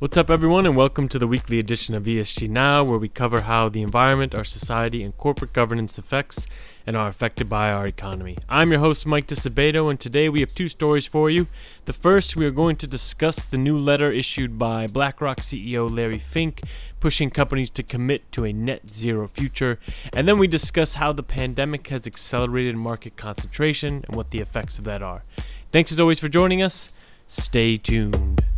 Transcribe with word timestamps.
What's 0.00 0.16
up, 0.16 0.30
everyone, 0.30 0.64
and 0.64 0.78
welcome 0.78 1.08
to 1.08 1.18
the 1.18 1.26
weekly 1.26 1.58
edition 1.58 1.94
of 1.94 2.04
ESG 2.04 2.48
Now, 2.48 2.82
where 2.82 2.98
we 2.98 3.10
cover 3.10 3.42
how 3.42 3.68
the 3.68 3.82
environment, 3.82 4.34
our 4.34 4.44
society, 4.44 5.02
and 5.02 5.14
corporate 5.18 5.52
governance 5.52 5.98
affects 5.98 6.46
and 6.86 6.96
are 6.96 7.08
affected 7.08 7.50
by 7.50 7.70
our 7.70 7.84
economy. 7.84 8.38
I'm 8.48 8.70
your 8.70 8.80
host, 8.80 9.04
Mike 9.04 9.26
Disabato, 9.26 9.90
and 9.90 10.00
today 10.00 10.30
we 10.30 10.40
have 10.40 10.54
two 10.54 10.68
stories 10.68 11.06
for 11.06 11.28
you. 11.28 11.48
The 11.84 11.92
first, 11.92 12.34
we 12.34 12.46
are 12.46 12.50
going 12.50 12.76
to 12.76 12.86
discuss 12.86 13.44
the 13.44 13.58
new 13.58 13.78
letter 13.78 14.08
issued 14.08 14.58
by 14.58 14.86
BlackRock 14.86 15.40
CEO 15.40 15.94
Larry 15.94 16.18
Fink, 16.18 16.62
pushing 16.98 17.28
companies 17.28 17.68
to 17.72 17.82
commit 17.82 18.32
to 18.32 18.46
a 18.46 18.54
net 18.54 18.88
zero 18.88 19.28
future. 19.28 19.78
And 20.14 20.26
then 20.26 20.38
we 20.38 20.46
discuss 20.46 20.94
how 20.94 21.12
the 21.12 21.22
pandemic 21.22 21.90
has 21.90 22.06
accelerated 22.06 22.74
market 22.74 23.18
concentration 23.18 24.02
and 24.08 24.16
what 24.16 24.30
the 24.30 24.40
effects 24.40 24.78
of 24.78 24.84
that 24.84 25.02
are. 25.02 25.24
Thanks 25.72 25.92
as 25.92 26.00
always 26.00 26.18
for 26.18 26.28
joining 26.28 26.62
us. 26.62 26.96
Stay 27.28 27.76
tuned. 27.76 28.49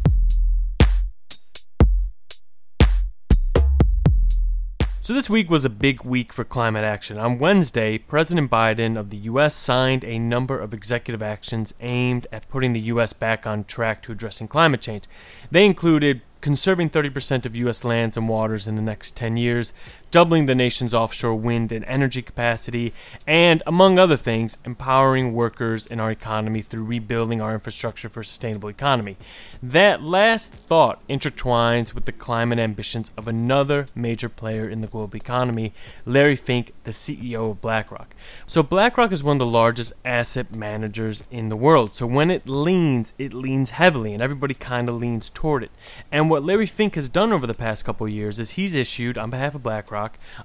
So, 5.04 5.14
this 5.14 5.29
week 5.29 5.50
was 5.50 5.64
a 5.64 5.68
big 5.68 6.04
week 6.04 6.32
for 6.32 6.44
climate 6.44 6.84
action. 6.84 7.18
On 7.18 7.40
Wednesday, 7.40 7.98
President 7.98 8.48
Biden 8.48 8.96
of 8.96 9.11
the 9.11 9.16
U.S. 9.16 9.52
signed 9.52 10.04
a 10.04 10.16
number 10.16 10.56
of 10.56 10.72
executive 10.72 11.20
actions 11.20 11.75
aimed 11.80 12.28
at 12.30 12.48
putting 12.48 12.72
the 12.72 12.80
U.S. 12.82 13.12
back 13.12 13.44
on 13.44 13.64
track 13.64 14.02
to 14.02 14.12
addressing 14.12 14.46
climate 14.46 14.80
change. 14.80 15.06
They 15.50 15.66
included 15.66 16.22
conserving 16.40 16.90
30% 16.90 17.44
of 17.44 17.56
U.S. 17.56 17.82
lands 17.82 18.16
and 18.16 18.28
waters 18.28 18.68
in 18.68 18.76
the 18.76 18.82
next 18.82 19.16
10 19.16 19.36
years, 19.36 19.72
doubling 20.12 20.46
the 20.46 20.54
nation's 20.54 20.94
offshore 20.94 21.34
wind 21.34 21.72
and 21.72 21.84
energy 21.86 22.22
capacity, 22.22 22.93
and, 23.26 23.62
among 23.66 23.98
other 23.98 24.16
things, 24.16 24.58
empowering 24.64 25.32
workers 25.32 25.86
in 25.86 25.98
our 25.98 26.11
economy 26.11 26.62
through 26.62 26.84
rebuilding 26.84 27.40
our 27.40 27.54
infrastructure 27.54 28.08
for 28.08 28.20
a 28.20 28.25
sustainable 28.25 28.68
economy. 28.68 29.17
That 29.62 30.03
last 30.03 30.53
thought 30.53 31.00
intertwines 31.08 31.94
with 31.94 32.05
the 32.05 32.12
climate 32.12 32.58
ambitions 32.58 33.11
of 33.17 33.27
another 33.27 33.86
major 33.94 34.28
player 34.28 34.69
in 34.69 34.83
the 34.83 34.86
global 34.86 35.17
economy, 35.17 35.72
Larry 36.05 36.37
Fink, 36.37 36.72
the 36.84 36.91
CEO 36.91 37.53
of 37.53 37.62
BlackRock. 37.62 38.15
So, 38.47 38.62
BlackRock 38.62 39.12
is 39.12 39.25
one 39.25 39.37
of 39.37 39.41
the 39.41 39.47
largest 39.47 39.94
asset 40.05 40.55
managers 40.55 41.22
in 41.31 41.48
the 41.48 41.56
world. 41.56 41.97
So, 41.97 42.06
when 42.06 42.31
it 42.31 42.47
leans, 42.47 43.15
it 43.19 43.33
leans 43.33 43.70
heavily, 43.70 44.12
and 44.12 44.22
everybody 44.22 44.53
kind 44.53 44.91
of 44.91 44.97
leans 44.97 45.31
toward 45.31 45.62
it. 45.62 45.70
And 46.11 46.28
what 46.28 46.44
Larry 46.44 46.67
Fink 46.67 46.97
has 46.97 47.09
done 47.09 47.33
over 47.33 47.47
the 47.47 47.55
past 47.55 47.87
couple 47.87 48.06
years 48.06 48.39
is 48.39 48.53
he's 48.53 48.75
issued, 48.75 49.17
on 49.17 49.31
behalf 49.31 49.55
of 49.55 49.62
BlackRock, 49.62 50.02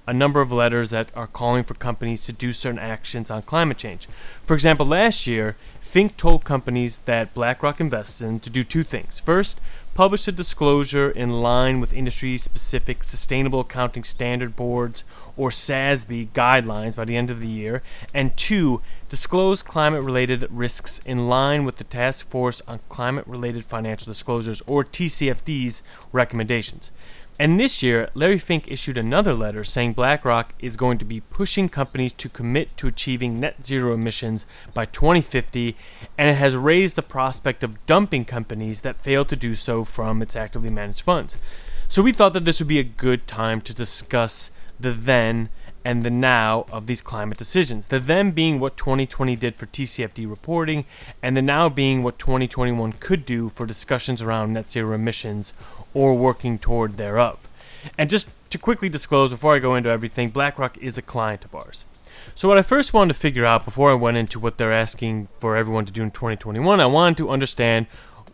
A 0.08 0.13
number 0.13 0.41
of 0.41 0.52
letters 0.52 0.89
that 0.89 1.11
are 1.16 1.27
calling 1.27 1.63
for 1.63 1.73
companies 1.73 2.25
to 2.25 2.33
do 2.33 2.53
certain 2.53 2.80
actions 2.80 3.31
on 3.31 3.41
climate 3.41 3.77
change. 3.77 4.08
For 4.45 4.53
example, 4.53 4.86
last 4.86 5.27
year, 5.27 5.55
Fink 5.81 6.17
told 6.17 6.44
companies 6.44 6.99
that 7.05 7.33
BlackRock 7.33 7.80
invests 7.80 8.22
in 8.22 8.39
to 8.41 8.49
do 8.49 8.64
two 8.64 8.83
things. 8.83 9.19
First, 9.19 9.61
publish 9.94 10.27
a 10.27 10.31
disclosure 10.31 11.09
in 11.09 11.41
line 11.41 11.80
with 11.80 11.94
industry 11.94 12.38
specific 12.38 13.03
Sustainable 13.03 13.61
Accounting 13.61 14.03
Standard 14.03 14.55
Boards 14.55 15.03
or 15.38 15.49
SASB 15.49 16.27
guidelines 16.30 16.95
by 16.95 17.05
the 17.05 17.16
end 17.16 17.30
of 17.30 17.39
the 17.39 17.47
year, 17.47 17.81
and 18.14 18.36
two, 18.36 18.81
disclose 19.09 19.64
climate 19.64 20.03
related 20.03 20.45
risks 20.52 20.99
in 20.99 21.30
line 21.30 21.64
with 21.64 21.77
the 21.77 21.83
Task 21.83 22.30
Force 22.30 22.61
on 22.67 22.80
Climate 22.89 23.25
Related 23.25 23.66
Financial 23.66 24.11
Disclosures 24.11 24.61
or 24.67 24.83
TCFD's 24.83 25.81
recommendations. 26.11 26.92
And 27.39 27.59
this 27.59 27.83
year, 27.83 28.09
Larry 28.16 28.39
Fink 28.39 28.71
issued 28.71 28.97
another 28.97 29.33
letter 29.33 29.63
saying 29.63 29.93
BlackRock 29.93 30.55
is 30.57 30.75
going 30.75 30.97
to 30.97 31.05
be 31.05 31.19
pushing 31.19 31.69
companies 31.69 32.11
to 32.13 32.30
commit 32.30 32.75
to 32.77 32.88
achieving 32.88 33.39
net 33.39 33.63
zero 33.63 33.93
emissions 33.93 34.47
by 34.73 34.85
2050, 34.85 35.75
and 36.17 36.30
it 36.30 36.38
has 36.38 36.55
raised 36.55 36.95
the 36.95 37.03
prospect 37.03 37.63
of 37.63 37.85
dumping 37.85 38.25
companies 38.25 38.81
that 38.81 39.03
fail 39.03 39.23
to 39.25 39.35
do 39.35 39.53
so 39.53 39.83
from 39.83 40.23
its 40.23 40.35
actively 40.35 40.71
managed 40.71 41.02
funds. 41.02 41.38
So 41.88 42.02
we 42.02 42.11
thought 42.11 42.33
that 42.33 42.45
this 42.45 42.59
would 42.59 42.67
be 42.67 42.80
a 42.80 42.83
good 42.83 43.27
time 43.27 43.61
to 43.61 43.73
discuss 43.73 44.49
the 44.80 44.91
then 44.91 45.49
and 45.88 46.03
the 46.03 46.09
now 46.09 46.66
of 46.69 46.85
these 46.85 47.02
climate 47.02 47.38
decisions. 47.38 47.85
The 47.85 47.97
then 47.97 48.31
being 48.31 48.59
what 48.59 48.75
2020 48.75 49.37
did 49.37 49.55
for 49.55 49.67
TCFD 49.67 50.30
reporting, 50.30 50.83
and 51.23 51.37
the 51.37 51.42
now 51.42 51.70
being 51.70 52.03
what 52.03 52.20
2021 52.20 52.92
could 52.99 53.25
do 53.25 53.48
for 53.48 53.65
discussions 53.65 54.21
around 54.21 54.52
net 54.52 54.70
zero 54.70 54.93
emissions 54.93 55.53
or 55.93 56.14
working 56.14 56.58
toward 56.58 56.97
thereof. 56.97 57.47
And 57.97 58.09
just 58.09 58.30
to 58.49 58.58
quickly 58.58 58.89
disclose 58.89 59.31
before 59.31 59.55
I 59.55 59.59
go 59.59 59.76
into 59.76 59.89
everything, 59.89 60.27
BlackRock 60.27 60.77
is 60.80 60.97
a 60.97 61.02
client 61.02 61.45
of 61.45 61.55
ours. 61.55 61.86
So, 62.36 62.49
what 62.49 62.58
I 62.58 62.64
first 62.64 62.93
wanted 62.93 63.14
to 63.14 63.20
figure 63.20 63.45
out 63.45 63.64
before 63.64 63.89
I 63.89 63.93
went 63.93 64.17
into 64.17 64.42
what 64.42 64.58
they're 64.58 64.73
asking 64.73 65.30
for 65.39 65.55
everyone 65.55 65.86
to 65.86 65.93
do 65.93 66.03
in 66.03 66.11
2021, 66.11 66.81
I 66.81 66.86
wanted 66.86 67.15
to 67.20 67.30
understand 67.30 67.87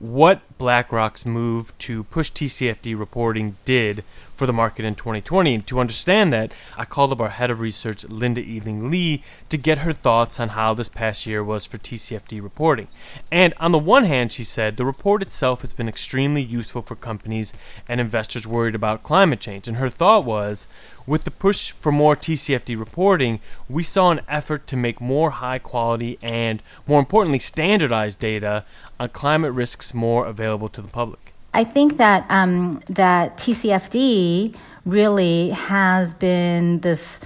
what 0.03 0.41
BlackRock's 0.57 1.25
move 1.25 1.71
to 1.77 2.03
push 2.03 2.29
TCFD 2.29 2.99
reporting 2.99 3.55
did 3.63 4.03
for 4.35 4.45
the 4.45 4.51
market 4.51 4.83
in 4.83 4.95
2020. 4.95 5.53
And 5.53 5.67
to 5.67 5.79
understand 5.79 6.33
that, 6.33 6.51
I 6.75 6.83
called 6.83 7.13
up 7.13 7.21
our 7.21 7.29
head 7.29 7.49
of 7.49 7.61
research, 7.61 8.03
Linda 8.09 8.41
Eling 8.41 8.91
Lee, 8.91 9.23
to 9.47 9.57
get 9.57 9.77
her 9.77 9.93
thoughts 9.93 10.41
on 10.41 10.49
how 10.49 10.73
this 10.73 10.89
past 10.89 11.25
year 11.25 11.41
was 11.41 11.65
for 11.65 11.77
TCFD 11.77 12.43
reporting. 12.43 12.89
And 13.31 13.53
on 13.61 13.71
the 13.71 13.79
one 13.79 14.03
hand, 14.03 14.33
she 14.33 14.43
said 14.43 14.75
the 14.75 14.85
report 14.85 15.21
itself 15.21 15.61
has 15.61 15.73
been 15.73 15.87
extremely 15.87 16.43
useful 16.43 16.81
for 16.81 16.97
companies 16.97 17.53
and 17.87 18.01
investors 18.01 18.45
worried 18.45 18.75
about 18.75 19.03
climate 19.03 19.39
change. 19.39 19.69
And 19.69 19.77
her 19.77 19.89
thought 19.89 20.25
was 20.25 20.67
with 21.05 21.23
the 21.23 21.31
push 21.31 21.71
for 21.71 21.91
more 21.91 22.15
TCFD 22.15 22.77
reporting, 22.77 23.39
we 23.69 23.83
saw 23.83 24.11
an 24.11 24.21
effort 24.27 24.67
to 24.67 24.77
make 24.77 24.99
more 24.99 25.31
high 25.31 25.59
quality 25.59 26.17
and, 26.21 26.61
more 26.87 26.99
importantly, 26.99 27.39
standardized 27.39 28.19
data 28.19 28.65
on 28.99 29.09
climate 29.09 29.53
risks 29.53 29.93
more 29.93 30.25
available 30.25 30.69
to 30.69 30.81
the 30.81 30.87
public. 30.87 31.33
I 31.53 31.63
think 31.63 31.97
that 31.97 32.25
um, 32.29 32.81
that 32.87 33.37
TCFD 33.37 34.55
really 34.85 35.49
has 35.51 36.13
been 36.15 36.79
this 36.79 37.19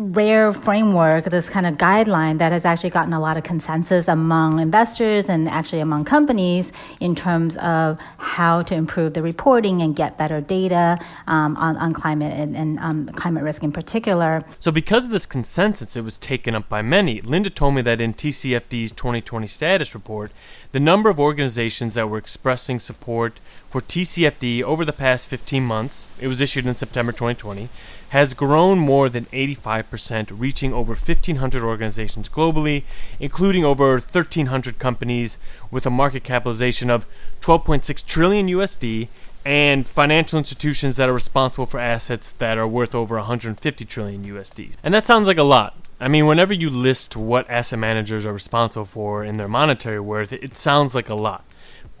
rare 0.00 0.52
framework, 0.52 1.24
this 1.24 1.50
kind 1.50 1.66
of 1.66 1.76
guideline 1.76 2.38
that 2.38 2.52
has 2.52 2.64
actually 2.64 2.90
gotten 2.90 3.12
a 3.12 3.20
lot 3.20 3.36
of 3.36 3.44
consensus 3.44 4.08
among 4.08 4.58
investors 4.58 5.24
and 5.28 5.48
actually 5.48 5.80
among 5.80 6.04
companies 6.04 6.72
in 7.00 7.14
terms 7.14 7.56
of 7.58 8.00
how 8.18 8.62
to 8.62 8.74
improve 8.74 9.14
the 9.14 9.22
reporting 9.22 9.82
and 9.82 9.94
get 9.94 10.16
better 10.16 10.40
data 10.40 10.98
um, 11.26 11.56
on, 11.56 11.76
on 11.76 11.92
climate 11.92 12.32
and, 12.32 12.56
and 12.56 12.78
um, 12.80 13.06
climate 13.08 13.44
risk 13.44 13.62
in 13.62 13.72
particular. 13.72 14.44
So, 14.58 14.72
because 14.72 15.04
of 15.04 15.12
this 15.12 15.26
consensus, 15.26 15.96
it 15.96 16.02
was 16.02 16.18
taken 16.18 16.54
up 16.54 16.68
by 16.68 16.82
many. 16.82 17.20
Linda 17.20 17.50
told 17.50 17.74
me 17.74 17.82
that 17.82 18.00
in 18.00 18.14
TCFD's 18.14 18.92
2020 18.92 19.46
status 19.46 19.94
report, 19.94 20.32
the 20.72 20.80
number 20.80 21.10
of 21.10 21.20
organizations 21.20 21.94
that 21.94 22.08
were 22.08 22.18
expressing 22.18 22.78
support 22.78 23.40
for 23.68 23.80
TCFD 23.80 24.62
over 24.62 24.84
the 24.84 24.92
past 24.92 25.28
15 25.28 25.62
months, 25.64 26.08
it 26.20 26.28
was 26.28 26.40
issued 26.40 26.66
in 26.66 26.74
September 26.74 27.12
2020, 27.12 27.68
has 28.10 28.34
grown 28.34 28.78
more 28.78 29.08
than 29.08 29.24
85%, 29.26 30.32
reaching 30.36 30.72
over 30.72 30.92
1,500 30.94 31.62
organizations 31.62 32.28
globally, 32.28 32.82
including 33.20 33.64
over 33.64 33.92
1,300 33.92 34.78
companies 34.78 35.38
with 35.70 35.86
a 35.86 35.90
market 35.90 36.24
capitalization 36.24 36.90
of 36.90 37.06
12.6 37.40 38.04
trillion 38.04 38.48
USD 38.48 39.08
and 39.44 39.86
financial 39.86 40.38
institutions 40.38 40.96
that 40.96 41.08
are 41.08 41.14
responsible 41.14 41.66
for 41.66 41.78
assets 41.78 42.32
that 42.32 42.58
are 42.58 42.66
worth 42.66 42.94
over 42.94 43.14
150 43.16 43.84
trillion 43.84 44.24
USD. 44.24 44.76
And 44.82 44.92
that 44.92 45.06
sounds 45.06 45.28
like 45.28 45.38
a 45.38 45.44
lot. 45.44 45.88
I 46.00 46.08
mean, 46.08 46.26
whenever 46.26 46.52
you 46.52 46.68
list 46.68 47.16
what 47.16 47.48
asset 47.48 47.78
managers 47.78 48.26
are 48.26 48.32
responsible 48.32 48.86
for 48.86 49.24
in 49.24 49.36
their 49.36 49.48
monetary 49.48 50.00
worth, 50.00 50.32
it 50.32 50.56
sounds 50.56 50.94
like 50.94 51.08
a 51.08 51.14
lot. 51.14 51.44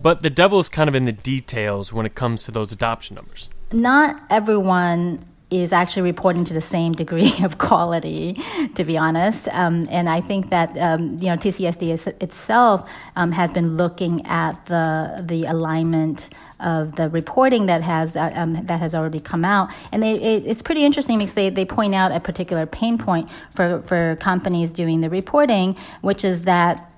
But 0.02 0.22
the 0.22 0.30
devil 0.30 0.58
is 0.58 0.68
kind 0.68 0.88
of 0.88 0.94
in 0.94 1.04
the 1.04 1.12
details 1.12 1.92
when 1.92 2.04
it 2.04 2.14
comes 2.14 2.44
to 2.44 2.50
those 2.50 2.72
adoption 2.72 3.16
numbers. 3.16 3.48
Not 3.72 4.22
everyone 4.30 5.20
is 5.50 5.72
actually 5.72 6.02
reporting 6.02 6.44
to 6.44 6.54
the 6.54 6.60
same 6.60 6.92
degree 6.92 7.32
of 7.42 7.58
quality, 7.58 8.40
to 8.74 8.84
be 8.84 8.96
honest. 8.96 9.48
Um, 9.52 9.86
and 9.90 10.08
I 10.08 10.20
think 10.20 10.50
that 10.50 10.76
um, 10.78 11.16
you 11.18 11.26
know 11.26 11.36
TCFD 11.36 11.92
is, 11.92 12.06
itself 12.06 12.88
um, 13.16 13.32
has 13.32 13.50
been 13.52 13.76
looking 13.76 14.26
at 14.26 14.66
the 14.66 15.22
the 15.24 15.44
alignment 15.44 16.30
of 16.60 16.96
the 16.96 17.08
reporting 17.08 17.66
that 17.66 17.82
has 17.82 18.16
uh, 18.16 18.30
um, 18.34 18.54
that 18.66 18.80
has 18.80 18.94
already 18.94 19.20
come 19.20 19.44
out, 19.44 19.70
and 19.92 20.02
they, 20.02 20.14
it, 20.14 20.46
it's 20.46 20.62
pretty 20.62 20.84
interesting 20.84 21.18
because 21.18 21.34
they, 21.34 21.50
they 21.50 21.64
point 21.64 21.94
out 21.94 22.12
a 22.12 22.20
particular 22.20 22.66
pain 22.66 22.98
point 22.98 23.28
for 23.50 23.82
for 23.82 24.16
companies 24.16 24.70
doing 24.70 25.00
the 25.00 25.10
reporting, 25.10 25.76
which 26.00 26.24
is 26.24 26.44
that 26.44 26.89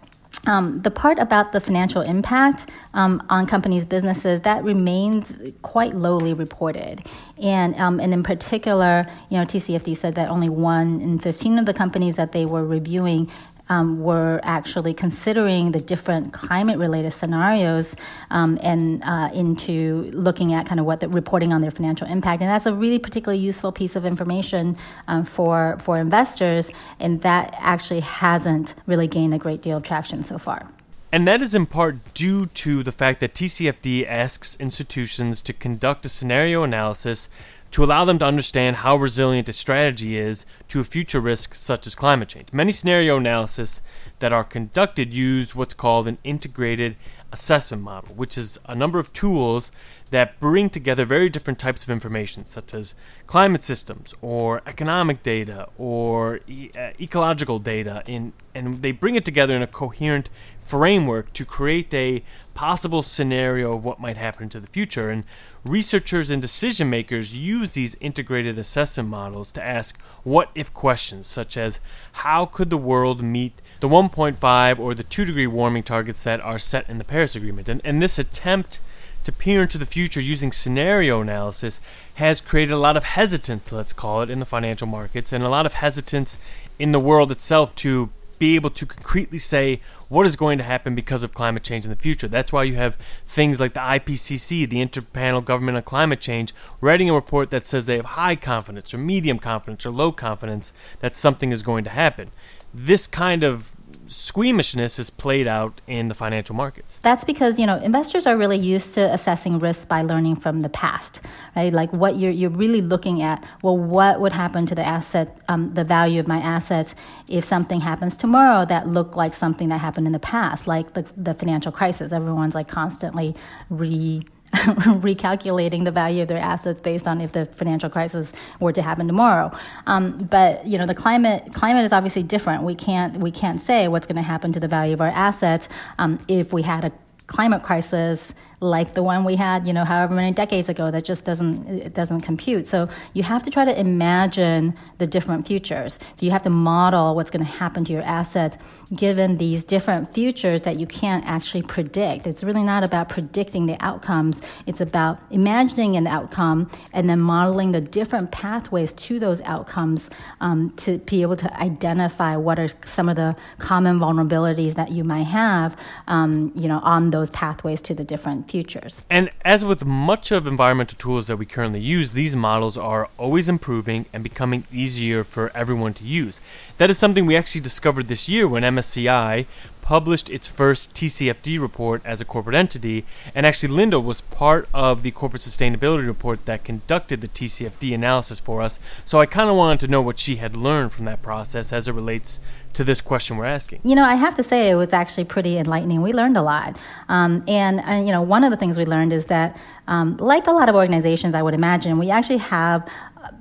um, 0.47 0.83
the 0.83 0.91
part 0.91 1.19
about 1.19 1.53
the 1.53 1.61
financial 1.61 2.03
impact 2.03 2.69
um, 2.95 3.23
on 3.31 3.47
companies' 3.47 3.87
businesses 3.87 4.41
that 4.41 4.65
remains 4.65 5.39
quite 5.63 5.95
lowly 5.95 6.35
reported, 6.35 7.03
and 7.41 7.75
um, 7.77 8.01
and 8.01 8.13
in 8.13 8.23
particular, 8.23 9.07
you 9.31 9.39
know, 9.39 9.45
TCFD 9.45 9.97
said 9.97 10.15
that 10.17 10.29
only 10.29 10.49
one 10.49 11.01
in 11.01 11.19
fifteen 11.19 11.59
of 11.59 11.67
the 11.67 11.75
companies 11.75 12.17
that 12.17 12.33
they 12.33 12.45
were 12.45 12.65
reviewing 12.65 13.31
um, 13.73 14.03
were 14.03 14.39
actually 14.43 14.93
considering 14.93 15.73
the 15.73 15.81
different 15.81 16.35
climate 16.35 16.79
related 16.79 17.11
scenarios 17.11 17.97
um, 18.31 18.59
and 18.63 19.03
uh, 19.03 19.31
into 19.33 20.11
looking 20.13 20.53
at 20.53 20.67
kind 20.67 20.79
of 20.79 20.85
what 20.85 21.01
the 21.01 21.09
reporting 21.09 21.55
on 21.55 21.63
their 21.63 21.71
financial 21.71 22.07
impact. 22.07 22.43
And 22.43 22.51
that's 22.51 22.67
a 22.67 22.75
really 22.75 22.99
particularly 22.99 23.43
useful 23.43 23.73
piece 23.73 23.97
of 23.97 24.05
information 24.05 24.77
um, 25.09 25.25
for, 25.25 25.79
for 25.81 25.99
investors. 25.99 26.71
And 27.01 27.23
that 27.23 27.55
actually 27.59 28.01
hasn't 28.01 28.75
really 28.87 29.09
gained 29.09 29.33
a 29.33 29.39
great 29.39 29.63
deal 29.63 29.79
of 29.79 29.85
traction 29.85 30.23
so 30.23 30.37
far. 30.37 30.69
And 31.11 31.27
that 31.27 31.41
is 31.41 31.55
in 31.55 31.67
part 31.67 31.97
due 32.15 32.47
to 32.47 32.83
the 32.83 32.93
fact 32.93 33.21
that 33.21 33.35
TCFD 33.35 34.07
asks 34.07 34.57
institutions 34.57 35.41
to 35.43 35.53
conduct 35.53 36.05
a 36.07 36.09
scenario 36.11 36.63
analysis 36.63 37.31
to 37.73 37.83
allow 37.83 38.05
them 38.05 38.19
to 38.19 38.25
understand 38.25 38.77
how 38.77 38.97
resilient 38.97 39.49
a 39.49 39.53
strategy 39.53 40.17
is 40.17 40.47
to 40.69 40.81
a 40.81 40.85
future 40.85 41.21
risk 41.21 41.55
such 41.55 41.87
as 41.87 41.95
climate 41.95 42.29
change. 42.29 42.53
Many 42.53 42.71
scenario 42.71 43.17
analysis 43.17 43.81
that 44.19 44.33
are 44.33 44.45
conducted 44.45 45.13
use 45.13 45.55
what's 45.55 45.75
called 45.75 46.07
an 46.07 46.19
integrated 46.23 46.97
assessment 47.33 47.83
model, 47.83 48.15
which 48.15 48.37
is 48.37 48.59
a 48.67 48.75
number 48.75 48.99
of 48.99 49.13
tools 49.15 49.73
that 50.11 50.39
bring 50.39 50.69
together 50.69 51.07
very 51.07 51.31
different 51.31 51.59
types 51.59 51.83
of 51.83 51.89
information, 51.89 52.45
such 52.45 52.75
as 52.75 52.95
climate 53.27 53.65
systems 53.65 54.15
or 54.21 54.61
economic 54.67 55.23
data 55.23 55.67
or 55.79 56.41
e- 56.47 56.71
uh, 56.79 56.91
ecological 57.01 57.59
data, 57.59 58.03
in, 58.07 58.35
and 58.55 58.83
they 58.83 58.93
bring 58.93 59.15
it 59.15 59.25
together 59.25 59.57
in 59.57 59.63
a 59.63 59.67
coherent 59.67 60.29
framework 60.63 61.33
to 61.35 61.45
create 61.45 61.93
a 61.93 62.23
possible 62.55 63.03
scenario 63.03 63.75
of 63.75 63.85
what 63.85 64.01
might 64.01 64.17
happen 64.17 64.45
into 64.45 64.61
the 64.61 64.67
future. 64.69 65.11
And 65.11 65.25
researchers 65.65 66.31
and 66.31 66.41
decision 66.41 66.89
makers 66.91 67.37
use 67.37 67.73
these 67.73 67.97
integrated 68.01 68.59
assessment 68.59 69.09
models 69.09 69.53
to 69.53 69.63
ask 69.63 70.01
what 70.25 70.51
if 70.55 70.73
questions, 70.73 71.27
such 71.27 71.57
as 71.57 71.81
how 72.13 72.45
could 72.45 72.71
the 72.71 72.79
world 72.79 73.23
meet 73.23 73.61
the 73.81 73.89
1.5 73.89 74.79
or 74.79 74.95
the 74.95 75.03
2 75.03 75.25
degree 75.25 75.47
warming 75.47 75.83
targets 75.83 76.23
that 76.23 76.41
are 76.41 76.59
set 76.59 76.89
in 76.89 76.99
the 76.99 77.05
Paris 77.05 77.35
Agreement. 77.35 77.69
And, 77.69 77.81
and 77.85 78.01
this 78.01 78.19
attempt 78.19 78.81
to 79.25 79.33
peer 79.33 79.63
into 79.63 79.79
the 79.79 79.87
future 79.87 80.21
using 80.21 80.51
scenario 80.51 81.21
analysis 81.21 81.81
has 82.15 82.41
created 82.41 82.73
a 82.73 82.79
lot 82.79 82.97
of 82.97 83.05
hesitance, 83.05 83.71
let's 83.71 83.93
call 83.93 84.23
it, 84.23 84.31
in 84.31 84.41
the 84.41 84.47
financial 84.47 84.87
markets, 84.87 85.33
and 85.33 85.45
a 85.45 85.49
lot 85.49 85.67
of 85.67 85.75
hesitance 85.75 86.39
in 86.79 86.93
the 86.93 87.01
world 87.01 87.31
itself 87.31 87.75
to 87.77 88.11
be 88.43 88.57
able 88.57 88.71
to 88.71 88.85
concretely 88.85 89.39
say 89.39 89.81
what 90.09 90.27
is 90.27 90.35
going 90.35 90.59
to 90.59 90.65
happen 90.65 90.97
because 90.97 91.23
of 91.23 91.33
climate 91.33 91.63
change 91.63 91.85
in 91.85 91.91
the 91.91 91.97
future. 91.97 92.27
That's 92.27 92.53
why 92.53 92.65
you 92.65 92.75
have 92.75 92.97
things 93.25 93.61
like 93.61 93.73
the 93.73 93.79
IPCC, 93.79 94.69
the 94.69 94.85
Interpanel 94.85 95.45
Government 95.45 95.77
on 95.77 95.85
Climate 95.85 96.21
Change, 96.21 96.53
writing 96.81 97.09
a 97.09 97.15
report 97.15 97.51
that 97.51 97.69
says 97.69 97.87
they 97.87 97.95
have 97.95 98.05
high 98.05 98.35
confidence 98.35 98.93
or 98.93 98.99
medium 98.99 99.39
confidence 99.39 99.87
or 99.87 99.91
low 99.91 100.11
confidence 100.11 100.73
that 100.99 101.15
something 101.15 101.53
is 101.53 101.63
going 101.63 101.85
to 101.85 101.91
happen. 101.91 102.33
This 102.75 103.07
kind 103.07 103.45
of 103.45 103.77
squeamishness 104.13 104.99
is 104.99 105.11
played 105.11 105.47
out 105.47 105.81
in 105.87 106.09
the 106.09 106.15
financial 106.15 106.55
markets. 106.55 106.99
That's 106.99 107.25
because, 107.25 107.59
you 107.59 107.67
know, 107.67 107.77
investors 107.77 108.27
are 108.27 108.37
really 108.37 108.59
used 108.59 108.95
to 108.95 109.13
assessing 109.13 109.59
risk 109.59 109.89
by 109.89 110.03
learning 110.03 110.37
from 110.37 110.61
the 110.61 110.69
past, 110.69 111.21
right? 111.57 111.73
Like 111.73 111.93
what 111.93 112.17
you're, 112.17 112.31
you're 112.31 112.51
really 112.51 112.83
looking 112.83 113.23
at, 113.23 113.45
well, 113.63 113.77
what 113.77 114.21
would 114.21 114.33
happen 114.33 114.67
to 114.67 114.75
the 114.75 114.87
asset, 114.87 115.39
um, 115.49 115.75
the 115.75 115.85
value 115.85 116.21
of 116.21 116.29
my 116.29 116.39
assets 116.39 116.95
if 117.29 117.45
something 117.45 117.81
happens 117.81 118.17
tomorrow 118.17 118.65
that 118.67 118.87
looked 118.87 119.17
like 119.17 119.35
something 119.35 119.69
that 119.71 119.79
happened 119.79 120.07
in 120.07 120.13
the 120.13 120.19
past, 120.19 120.67
like 120.67 120.93
the, 120.95 121.05
the 121.17 121.35
financial 121.35 121.73
crisis. 121.73 122.13
Everyone's 122.13 122.55
like 122.55 122.69
constantly 122.69 123.35
re 123.71 124.23
recalculating 125.03 125.85
the 125.85 125.91
value 125.91 126.23
of 126.23 126.29
their 126.29 126.39
assets 126.39 126.81
based 126.81 127.09
on 127.09 127.21
if 127.21 127.33
the 127.33 127.47
financial 127.47 127.89
crisis 127.89 128.33
were 128.61 128.73
to 128.73 128.83
happen 128.83 129.07
tomorrow. 129.07 129.51
Um, 129.87 130.19
but 130.19 130.67
you 130.67 130.77
know, 130.77 130.87
the 130.87 130.95
climate 130.95 131.53
climate 131.55 131.85
is 131.85 131.93
obviously 131.93 132.23
different. 132.23 132.63
We 132.63 132.75
can't 132.75 133.17
we 133.17 133.31
can't 133.31 133.61
say 133.61 133.89
what's 133.89 134.07
going 134.07 134.17
to 134.17 134.23
happen 134.23 134.53
to 134.53 134.61
the 134.61 134.69
value 134.69 134.93
of 134.93 135.01
our 135.01 135.09
assets 135.09 135.69
um, 135.99 136.19
if 136.29 136.53
we 136.53 136.63
had 136.63 136.85
a 136.85 136.93
climate 137.27 137.63
crisis 137.63 138.35
like 138.63 138.95
the 138.95 139.03
one 139.03 139.25
we 139.25 139.35
had, 139.35 139.67
you 139.67 139.73
know, 139.73 139.85
however 139.85 140.15
many 140.15 140.31
decades 140.31 140.69
ago, 140.69 140.91
that 140.91 141.05
just 141.05 141.25
doesn't 141.25 141.67
it 141.69 141.95
doesn't 141.95 142.21
compute. 142.21 142.69
So 142.69 142.89
you 143.13 143.25
have 143.25 143.43
to 143.43 143.51
try 143.51 143.65
to 143.65 143.79
imagine 143.79 144.75
the 144.99 145.07
different 145.07 145.47
futures. 145.47 145.99
So 146.17 146.25
you 146.25 146.31
have 146.31 146.43
to 146.45 146.51
model 146.51 147.17
what's 147.17 147.31
going 147.31 147.45
to 147.45 147.51
happen 147.51 147.85
to 147.87 147.93
your 147.93 148.03
assets 148.03 148.57
given 148.95 149.39
these 149.39 149.65
different 149.65 150.15
futures 150.15 150.63
that 150.63 150.79
you 150.79 150.87
can't 150.87 151.27
actually 151.27 151.63
predict. 151.63 152.27
It's 152.27 152.45
really 152.45 152.63
not 152.63 152.85
about 152.85 153.09
predicting 153.09 153.67
the 153.67 153.77
outcomes. 153.81 154.43
It's 154.67 154.81
about 154.81 155.19
imagining 155.31 155.97
an 155.97 156.07
outcome 156.07 156.71
and 156.93 157.11
then 157.11 157.21
modeling 157.21 157.73
the 157.73 157.81
different 157.81 158.31
pathways 158.31 158.93
to 158.93 159.19
those 159.19 159.41
outcomes 159.43 160.09
um, 160.41 160.71
to 160.77 160.99
be 160.99 161.23
able 161.23 161.37
to 161.37 161.53
identify 161.61 162.37
what 162.37 162.61
are 162.61 162.69
some 162.85 163.09
of 163.09 163.17
the 163.17 163.35
common 163.59 163.99
vulnerabilities 163.99 164.75
that 164.75 164.93
you 164.93 165.03
might 165.03 165.25
have, 165.25 165.77
um, 166.07 166.53
you 166.55 166.69
know, 166.69 166.79
on 166.85 167.11
those 167.11 167.31
pathways 167.31 167.81
to 167.81 167.95
the 167.95 168.05
different 168.05 168.52
futures. 168.53 169.03
And 169.09 169.31
as 169.47 169.65
with 169.65 169.83
much 169.85 170.31
of 170.31 170.47
environmental 170.47 170.99
tools 170.99 171.27
that 171.29 171.39
we 171.39 171.47
currently 171.47 171.81
use, 171.81 172.13
these 172.13 172.37
models 172.37 172.77
are 172.77 173.09
always 173.17 173.49
improving 173.49 174.05
and 174.13 174.23
becoming 174.23 174.65
easier 174.71 175.25
for 175.25 175.51
everyone 175.55 175.95
to 175.95 176.05
use. 176.05 176.39
That 176.77 176.91
is 176.91 176.99
something 176.99 177.25
we 177.25 177.35
actually 177.35 177.63
discovered 177.63 178.09
this 178.09 178.29
year 178.29 178.47
when 178.47 178.63
MSCI 178.63 179.47
published 179.83 180.31
its 180.31 180.49
first 180.49 180.95
TCFD 180.95 181.61
report 181.61 182.01
as 182.05 182.21
a 182.21 182.25
corporate 182.25 182.55
entity, 182.57 183.05
and 183.35 183.45
actually 183.45 183.69
Linda 183.69 184.01
was 184.01 184.21
part 184.21 184.69
of 184.73 185.03
the 185.03 185.11
corporate 185.11 185.43
sustainability 185.43 186.07
report 186.07 186.47
that 186.47 186.65
conducted 186.65 187.21
the 187.21 187.29
TCFD 187.29 187.93
analysis 187.93 188.41
for 188.41 188.63
us. 188.63 188.79
So 189.05 189.21
I 189.21 189.27
kind 189.27 189.51
of 189.51 189.57
wanted 189.57 189.81
to 189.81 189.89
know 189.89 190.01
what 190.01 190.19
she 190.19 190.37
had 190.37 190.57
learned 190.57 190.93
from 190.93 191.05
that 191.07 191.21
process 191.21 191.73
as 191.73 191.89
it 191.89 191.93
relates 191.93 192.41
to 192.73 192.85
this 192.85 193.01
question 193.03 193.37
we're 193.37 193.45
asking. 193.45 193.81
You 193.85 193.95
know, 193.95 194.05
I 194.05 194.15
have 194.15 194.35
to 194.37 194.43
say 194.43 194.71
it 194.71 194.77
was 194.77 194.95
actually 194.95 195.25
pretty 195.25 195.59
enlightening. 195.59 196.01
We 196.01 196.15
learned 196.15 196.37
a 196.37 196.43
lot, 196.43 196.77
um, 197.09 197.45
and, 197.47 197.81
and 197.81 198.07
you 198.07 198.13
know, 198.13 198.23
one 198.23 198.42
of 198.45 198.51
the 198.51 198.57
things 198.57 198.79
we 198.79 198.85
learned 198.85 199.13
is 199.13 199.27
that, 199.27 199.57
um, 199.89 200.17
like 200.19 200.47
a 200.47 200.53
lot 200.53 200.69
of 200.69 200.75
organizations, 200.75 201.35
I 201.35 201.43
would 201.43 201.55
imagine, 201.55 201.99
we 201.99 202.11
actually 202.11 202.39
have 202.39 202.89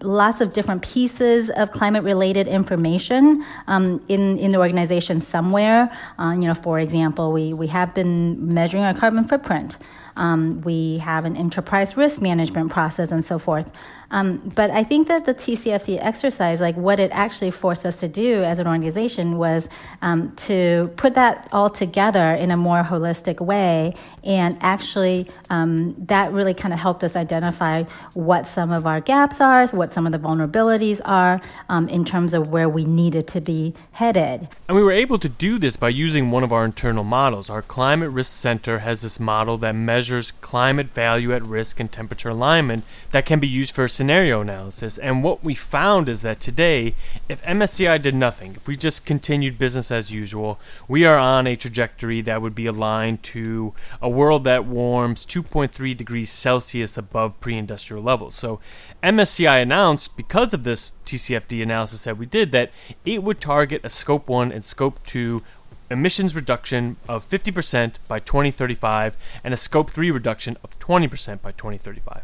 lots 0.02 0.42
of 0.42 0.54
different 0.54 0.82
pieces 0.84 1.50
of 1.52 1.72
climate 1.72 2.04
related 2.04 2.48
information 2.48 3.44
um, 3.68 4.04
in, 4.08 4.38
in 4.38 4.52
the 4.52 4.58
organization 4.58 5.22
somewhere. 5.22 5.90
Uh, 6.20 6.32
you 6.32 6.48
know, 6.48 6.54
for 6.54 6.80
example, 6.80 7.32
we, 7.32 7.54
we 7.54 7.68
have 7.68 7.94
been 7.96 8.54
measuring 8.54 8.84
our 8.84 8.94
carbon 8.94 9.24
footprint. 9.24 9.78
Um, 10.18 10.62
we 10.62 10.98
have 11.00 11.26
an 11.26 11.38
enterprise 11.38 11.96
risk 11.98 12.22
management 12.22 12.72
process 12.72 13.12
and 13.12 13.24
so 13.24 13.40
forth. 13.40 13.72
Um, 14.12 14.52
but 14.56 14.70
I 14.72 14.84
think 14.84 15.08
that 15.08 15.26
the 15.26 15.34
TCFD 15.34 15.98
exercise, 16.02 16.62
like 16.62 16.76
what 16.76 17.00
it 17.00 17.12
actually 17.12 17.52
forced 17.52 17.86
us 17.86 18.00
to 18.02 18.08
do 18.08 18.44
as 18.44 18.60
an 18.60 18.68
organization, 18.68 19.38
was 19.38 19.70
um, 20.02 20.36
to 20.48 20.92
put 20.98 21.16
that 21.16 21.48
all 21.52 21.70
together 21.70 22.34
in 22.34 22.52
a 22.52 22.58
more 22.58 22.84
holistic 22.84 23.40
way. 23.40 23.96
And 24.24 24.58
actually, 24.62 25.28
um, 25.50 25.96
that 26.06 26.32
really 26.32 26.54
kind 26.54 26.74
of 26.74 26.80
helped 26.80 27.04
us 27.04 27.16
identify 27.16 27.84
what 28.14 28.46
some 28.46 28.72
of 28.72 28.86
our 28.86 29.02
gaps 29.02 29.42
are, 29.42 29.66
what 29.68 29.94
some 29.94 30.06
of 30.06 30.12
the 30.12 30.20
vulnerabilities 30.20 31.02
are 31.06 31.42
um, 31.70 31.88
in 31.88 32.06
terms 32.06 32.34
of 32.34 32.50
where 32.50 32.70
we 32.70 32.84
needed 32.84 33.28
to 33.30 33.42
be 33.42 33.74
headed. 33.94 34.48
And 34.68 34.76
we 34.76 34.84
were 34.84 34.92
able 34.92 35.20
to 35.20 35.30
do 35.30 35.58
this 35.58 35.78
by 35.78 35.90
using 35.90 36.32
one 36.32 36.44
of 36.44 36.52
our 36.52 36.66
internal 36.66 37.04
models. 37.04 37.50
Our 37.50 37.62
Climate 37.62 38.10
Risk 38.10 38.34
Center 38.34 38.80
has 38.80 39.02
this 39.02 39.20
model 39.20 39.58
that 39.60 39.76
measures 39.76 40.32
climate 40.32 40.88
value 40.88 41.34
at 41.34 41.44
risk 41.44 41.80
and 41.80 41.92
temperature 41.92 42.30
alignment 42.30 42.84
that 43.12 43.26
can 43.26 43.40
be 43.40 43.48
used 43.48 43.74
for 43.74 43.88
scenario 44.02 44.42
analysis. 44.42 44.98
And 44.98 45.24
what 45.24 45.44
we 45.44 45.54
found 45.54 46.10
is 46.10 46.24
that 46.24 46.40
today, 46.40 46.96
if 47.30 47.40
MSCI 47.44 48.02
did 48.02 48.16
nothing, 48.16 48.56
if 48.56 48.68
we 48.68 48.76
just 48.76 49.06
continued 49.06 49.60
business 49.60 49.92
as 49.92 50.12
usual, 50.12 50.60
we 50.88 51.06
are 51.06 51.20
on 51.20 51.46
a 51.46 51.56
trajectory 51.56 52.20
that 52.22 52.42
would 52.42 52.56
be 52.56 52.66
aligned 52.66 53.22
to 53.22 53.76
a 54.02 54.10
world 54.10 54.44
that 54.46 54.66
warms 54.66 55.24
2.3 55.28 55.96
degrees 55.96 56.32
Celsius 56.32 56.98
above 56.98 57.40
pre 57.40 57.56
industrial 57.56 58.02
levels. 58.02 58.34
So 58.34 58.60
MSCI 59.04 59.62
announced, 59.62 60.18
because 60.18 60.52
of 60.52 60.64
this 60.64 60.94
TCFD 61.06 61.62
analysis 61.62 62.06
that 62.06 62.18
we 62.18 62.26
did, 62.26 62.52
that 62.54 62.76
it 63.06 63.22
would 63.22 63.40
target 63.40 63.82
a 63.84 63.90
Scope 63.90 64.28
1 64.28 64.52
and 64.52 64.66
Scope 64.66 65.04
2 65.04 65.44
emissions 65.92 66.36
reduction 66.36 66.98
of 67.08 67.28
50% 67.28 67.96
by 68.08 68.20
2035 68.20 69.18
and 69.44 69.54
a 69.54 69.58
scope 69.58 69.92
3 69.92 70.12
reduction 70.12 70.58
of 70.64 70.78
20% 70.80 71.42
by 71.42 71.52
2035. 71.52 72.24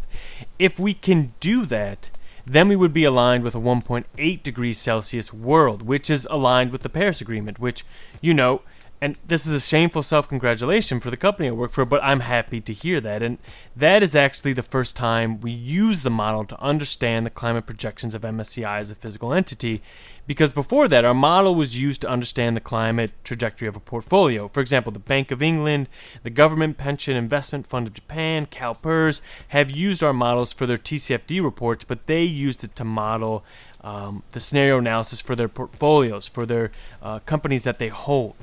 If 0.58 0.80
we 0.80 0.94
can 0.94 1.34
do 1.40 1.66
that, 1.66 2.10
then 2.46 2.70
we 2.70 2.76
would 2.76 2.94
be 2.94 3.04
aligned 3.04 3.44
with 3.44 3.56
a 3.56 3.60
1.8 3.60 4.44
degrees 4.44 4.78
Celsius 4.78 5.34
world, 5.34 5.82
which 5.82 6.10
is 6.10 6.26
aligned 6.30 6.72
with 6.72 6.82
the 6.82 6.90
Paris 6.90 7.20
Agreement, 7.20 7.60
which, 7.60 7.84
you 8.22 8.34
know, 8.34 8.62
and 9.00 9.20
this 9.28 9.46
is 9.46 9.54
a 9.54 9.60
shameful 9.60 10.02
self 10.02 10.28
congratulation 10.28 11.00
for 11.00 11.12
the 11.12 11.18
company 11.18 11.50
I 11.50 11.52
work 11.52 11.72
for, 11.72 11.86
but 11.86 12.04
I'm 12.04 12.22
happy 12.22 12.60
to 12.62 12.74
hear 12.74 13.00
that. 13.02 13.22
And 13.22 13.38
that 13.76 14.02
is 14.02 14.16
actually 14.16 14.54
the 14.54 14.64
first 14.64 14.96
time 14.96 15.40
we 15.40 15.52
use 15.52 16.02
the 16.02 16.10
model 16.10 16.46
to 16.46 16.60
understand 16.60 17.26
the 17.26 17.30
climate 17.30 17.68
projections 17.68 18.16
of 18.16 18.24
MSCI 18.24 18.80
as 18.80 18.90
a 18.90 18.96
physical 18.96 19.34
entity. 19.34 19.84
Because 20.26 20.52
before 20.52 20.88
that, 20.90 21.06
our 21.06 21.14
model 21.14 21.56
was 21.56 21.80
used 21.80 22.02
to 22.02 22.10
understand 22.10 22.58
the 22.58 22.62
climate 22.62 23.14
trajectory 23.24 23.68
of 23.68 23.76
a 23.76 23.80
portfolio. 23.80 24.50
For 24.50 24.60
example, 24.60 24.92
the 24.92 25.00
Bank 25.00 25.32
of 25.32 25.42
England, 25.42 25.88
the 26.24 26.30
Government 26.30 26.78
Pension 26.78 27.16
Investment 27.16 27.68
Fund 27.68 27.88
of 27.88 27.94
Japan, 27.94 28.46
CalPERS 28.48 29.22
have 29.50 29.72
used 29.72 30.04
our 30.04 30.12
models 30.12 30.52
for 30.52 30.66
their 30.66 30.78
TCFD 30.78 31.42
reports, 31.42 31.86
but 31.86 32.08
they 32.08 32.24
used 32.24 32.64
it 32.64 32.76
to 32.76 32.84
model 32.84 33.46
um, 33.82 34.24
the 34.32 34.40
scenario 34.40 34.80
analysis 34.80 35.22
for 35.22 35.36
their 35.36 35.48
portfolios, 35.48 36.28
for 36.28 36.46
their 36.46 36.72
uh, 37.02 37.20
companies 37.20 37.64
that 37.64 37.80
they 37.80 37.88
hold. 37.88 38.36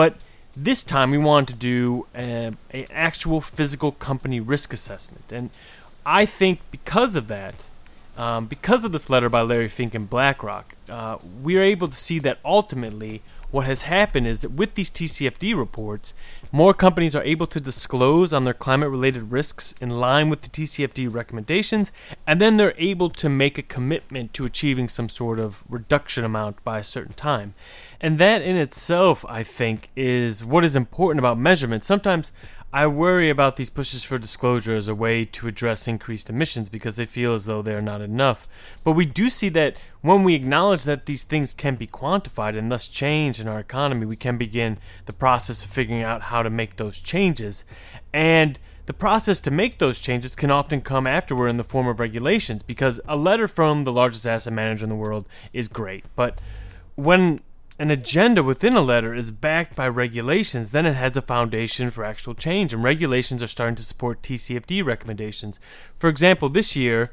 But 0.00 0.24
this 0.56 0.82
time 0.82 1.10
we 1.10 1.18
wanted 1.18 1.52
to 1.52 1.58
do 1.58 2.06
an 2.14 2.56
actual 2.90 3.42
physical 3.42 3.92
company 3.92 4.40
risk 4.40 4.72
assessment. 4.72 5.30
And 5.30 5.50
I 6.06 6.24
think 6.24 6.60
because 6.70 7.16
of 7.16 7.28
that, 7.28 7.68
um, 8.16 8.46
because 8.46 8.82
of 8.82 8.92
this 8.92 9.10
letter 9.10 9.28
by 9.28 9.42
Larry 9.42 9.68
Fink 9.68 9.94
and 9.94 10.08
BlackRock, 10.08 10.74
uh, 10.88 11.18
we 11.42 11.58
are 11.58 11.62
able 11.62 11.86
to 11.88 11.94
see 11.94 12.18
that 12.20 12.38
ultimately 12.46 13.20
what 13.50 13.66
has 13.66 13.82
happened 13.82 14.26
is 14.26 14.40
that 14.40 14.52
with 14.52 14.74
these 14.74 14.90
TCFD 14.90 15.56
reports, 15.56 16.14
more 16.52 16.74
companies 16.74 17.14
are 17.14 17.22
able 17.22 17.46
to 17.46 17.60
disclose 17.60 18.32
on 18.32 18.44
their 18.44 18.54
climate 18.54 18.90
related 18.90 19.30
risks 19.30 19.72
in 19.80 19.90
line 19.90 20.28
with 20.28 20.42
the 20.42 20.48
TCFD 20.48 21.12
recommendations, 21.12 21.92
and 22.26 22.40
then 22.40 22.56
they're 22.56 22.74
able 22.76 23.10
to 23.10 23.28
make 23.28 23.58
a 23.58 23.62
commitment 23.62 24.32
to 24.34 24.44
achieving 24.44 24.88
some 24.88 25.08
sort 25.08 25.38
of 25.38 25.64
reduction 25.68 26.24
amount 26.24 26.62
by 26.64 26.78
a 26.78 26.84
certain 26.84 27.14
time. 27.14 27.54
And 28.00 28.18
that 28.18 28.42
in 28.42 28.56
itself, 28.56 29.24
I 29.28 29.42
think, 29.42 29.90
is 29.94 30.44
what 30.44 30.64
is 30.64 30.74
important 30.74 31.18
about 31.18 31.38
measurement. 31.38 31.84
Sometimes 31.84 32.32
I 32.72 32.86
worry 32.86 33.30
about 33.30 33.56
these 33.56 33.68
pushes 33.68 34.04
for 34.04 34.16
disclosure 34.16 34.76
as 34.76 34.86
a 34.86 34.94
way 34.94 35.24
to 35.24 35.48
address 35.48 35.88
increased 35.88 36.30
emissions 36.30 36.68
because 36.68 36.94
they 36.94 37.04
feel 37.04 37.34
as 37.34 37.46
though 37.46 37.62
they 37.62 37.74
are 37.74 37.82
not 37.82 38.00
enough. 38.00 38.48
But 38.84 38.92
we 38.92 39.06
do 39.06 39.28
see 39.28 39.48
that 39.50 39.82
when 40.02 40.22
we 40.22 40.36
acknowledge 40.36 40.84
that 40.84 41.06
these 41.06 41.24
things 41.24 41.52
can 41.52 41.74
be 41.74 41.88
quantified 41.88 42.56
and 42.56 42.70
thus 42.70 42.86
change 42.86 43.40
in 43.40 43.48
our 43.48 43.58
economy, 43.58 44.06
we 44.06 44.14
can 44.14 44.38
begin 44.38 44.78
the 45.06 45.12
process 45.12 45.64
of 45.64 45.70
figuring 45.70 46.04
out 46.04 46.22
how 46.22 46.44
to 46.44 46.50
make 46.50 46.76
those 46.76 47.00
changes. 47.00 47.64
And 48.12 48.56
the 48.86 48.94
process 48.94 49.40
to 49.42 49.50
make 49.50 49.78
those 49.78 50.00
changes 50.00 50.36
can 50.36 50.52
often 50.52 50.80
come 50.80 51.08
afterward 51.08 51.48
in 51.48 51.56
the 51.56 51.64
form 51.64 51.88
of 51.88 51.98
regulations 51.98 52.62
because 52.62 53.00
a 53.08 53.16
letter 53.16 53.48
from 53.48 53.82
the 53.82 53.92
largest 53.92 54.28
asset 54.28 54.52
manager 54.52 54.84
in 54.84 54.90
the 54.90 54.96
world 54.96 55.26
is 55.52 55.66
great. 55.66 56.04
But 56.14 56.40
when 56.94 57.40
an 57.80 57.90
agenda 57.90 58.42
within 58.42 58.76
a 58.76 58.82
letter 58.82 59.14
is 59.14 59.30
backed 59.30 59.74
by 59.74 59.88
regulations, 59.88 60.70
then 60.70 60.84
it 60.84 60.92
has 60.92 61.16
a 61.16 61.22
foundation 61.22 61.90
for 61.90 62.04
actual 62.04 62.34
change, 62.34 62.74
and 62.74 62.84
regulations 62.84 63.42
are 63.42 63.46
starting 63.46 63.74
to 63.74 63.82
support 63.82 64.20
TCFD 64.20 64.84
recommendations. 64.84 65.58
For 65.96 66.10
example, 66.10 66.50
this 66.50 66.76
year, 66.76 67.10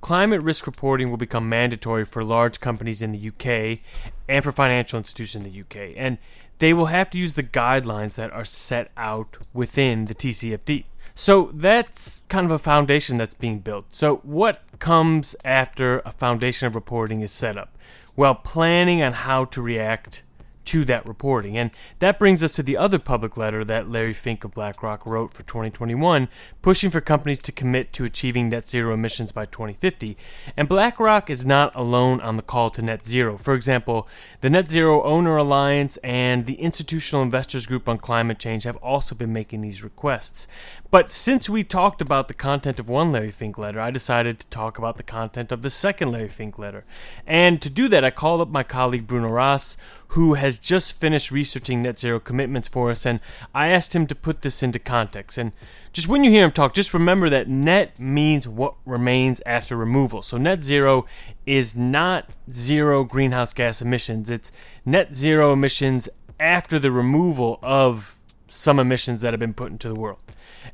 climate 0.00 0.40
risk 0.40 0.66
reporting 0.66 1.10
will 1.10 1.18
become 1.18 1.50
mandatory 1.50 2.06
for 2.06 2.24
large 2.24 2.60
companies 2.60 3.02
in 3.02 3.12
the 3.12 3.28
UK 3.28 3.80
and 4.26 4.42
for 4.42 4.52
financial 4.52 4.96
institutions 4.96 5.44
in 5.44 5.52
the 5.52 5.60
UK, 5.60 5.92
and 5.98 6.16
they 6.60 6.72
will 6.72 6.86
have 6.86 7.10
to 7.10 7.18
use 7.18 7.34
the 7.34 7.42
guidelines 7.42 8.14
that 8.14 8.32
are 8.32 8.46
set 8.46 8.90
out 8.96 9.36
within 9.52 10.06
the 10.06 10.14
TCFD. 10.14 10.86
So 11.14 11.50
that's 11.52 12.22
kind 12.30 12.46
of 12.46 12.52
a 12.52 12.58
foundation 12.58 13.18
that's 13.18 13.34
being 13.34 13.58
built. 13.58 13.86
So, 13.90 14.16
what 14.16 14.62
comes 14.78 15.36
after 15.44 16.00
a 16.06 16.10
foundation 16.10 16.66
of 16.66 16.74
reporting 16.74 17.20
is 17.20 17.32
set 17.32 17.58
up? 17.58 17.76
While 18.16 18.34
planning 18.34 19.02
on 19.02 19.12
how 19.12 19.44
to 19.44 19.62
react 19.62 20.24
to 20.66 20.84
that 20.84 21.06
reporting. 21.06 21.56
And 21.56 21.70
that 21.98 22.18
brings 22.18 22.44
us 22.44 22.54
to 22.56 22.62
the 22.62 22.76
other 22.76 22.98
public 22.98 23.36
letter 23.36 23.64
that 23.64 23.90
Larry 23.90 24.12
Fink 24.12 24.44
of 24.44 24.52
BlackRock 24.52 25.06
wrote 25.06 25.32
for 25.32 25.42
2021, 25.42 26.28
pushing 26.62 26.90
for 26.90 27.00
companies 27.00 27.38
to 27.40 27.52
commit 27.52 27.92
to 27.94 28.04
achieving 28.04 28.48
net 28.48 28.68
zero 28.68 28.94
emissions 28.94 29.32
by 29.32 29.46
2050. 29.46 30.16
And 30.56 30.68
BlackRock 30.68 31.30
is 31.30 31.46
not 31.46 31.74
alone 31.74 32.20
on 32.20 32.36
the 32.36 32.42
call 32.42 32.70
to 32.70 32.82
net 32.82 33.04
zero. 33.04 33.38
For 33.38 33.54
example, 33.54 34.08
the 34.40 34.50
Net 34.50 34.70
Zero 34.70 35.02
Owner 35.02 35.36
Alliance 35.36 35.96
and 35.98 36.46
the 36.46 36.54
Institutional 36.54 37.22
Investors 37.22 37.66
Group 37.66 37.88
on 37.88 37.98
Climate 37.98 38.38
Change 38.38 38.64
have 38.64 38.76
also 38.76 39.14
been 39.14 39.32
making 39.32 39.60
these 39.60 39.82
requests. 39.82 40.48
But 40.90 41.12
since 41.12 41.48
we 41.48 41.64
talked 41.64 42.00
about 42.00 42.28
the 42.28 42.34
content 42.34 42.78
of 42.78 42.88
one 42.88 43.12
Larry 43.12 43.30
Fink 43.30 43.58
letter, 43.58 43.80
I 43.80 43.90
decided 43.90 44.38
to 44.38 44.46
talk 44.48 44.78
about 44.78 44.96
the 44.96 45.02
content 45.02 45.52
of 45.52 45.62
the 45.62 45.70
second 45.70 46.12
Larry 46.12 46.28
Fink 46.28 46.58
letter. 46.58 46.84
And 47.26 47.60
to 47.62 47.70
do 47.70 47.88
that, 47.88 48.04
I 48.04 48.10
called 48.10 48.40
up 48.40 48.48
my 48.48 48.62
colleague 48.62 49.06
Bruno 49.06 49.28
Ras, 49.28 49.76
who 50.08 50.34
has 50.34 50.55
just 50.58 50.98
finished 50.98 51.30
researching 51.30 51.82
net 51.82 51.98
zero 51.98 52.20
commitments 52.20 52.68
for 52.68 52.90
us, 52.90 53.06
and 53.06 53.20
I 53.54 53.68
asked 53.68 53.94
him 53.94 54.06
to 54.06 54.14
put 54.14 54.42
this 54.42 54.62
into 54.62 54.78
context. 54.78 55.38
And 55.38 55.52
just 55.92 56.08
when 56.08 56.24
you 56.24 56.30
hear 56.30 56.44
him 56.44 56.52
talk, 56.52 56.74
just 56.74 56.94
remember 56.94 57.28
that 57.30 57.48
net 57.48 57.98
means 57.98 58.46
what 58.48 58.74
remains 58.84 59.40
after 59.46 59.76
removal. 59.76 60.22
So 60.22 60.36
net 60.36 60.62
zero 60.64 61.06
is 61.44 61.74
not 61.74 62.30
zero 62.52 63.04
greenhouse 63.04 63.52
gas 63.52 63.80
emissions, 63.82 64.30
it's 64.30 64.52
net 64.84 65.14
zero 65.16 65.52
emissions 65.52 66.08
after 66.38 66.78
the 66.78 66.90
removal 66.90 67.58
of 67.62 68.18
some 68.48 68.78
emissions 68.78 69.22
that 69.22 69.32
have 69.32 69.40
been 69.40 69.54
put 69.54 69.72
into 69.72 69.88
the 69.88 69.94
world. 69.94 70.18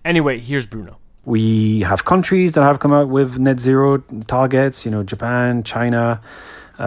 Anyway, 0.05 0.39
here's 0.39 0.67
Bruno. 0.67 0.99
We 1.25 1.81
have 1.81 2.05
countries 2.05 2.53
that 2.53 2.63
have 2.63 2.81
come 2.81 2.93
out 2.93 3.09
with 3.09 3.39
net 3.39 3.61
zero 3.61 3.99
targets, 4.27 4.85
you 4.85 4.91
know, 4.91 5.05
Japan, 5.05 5.63
China, 5.63 6.21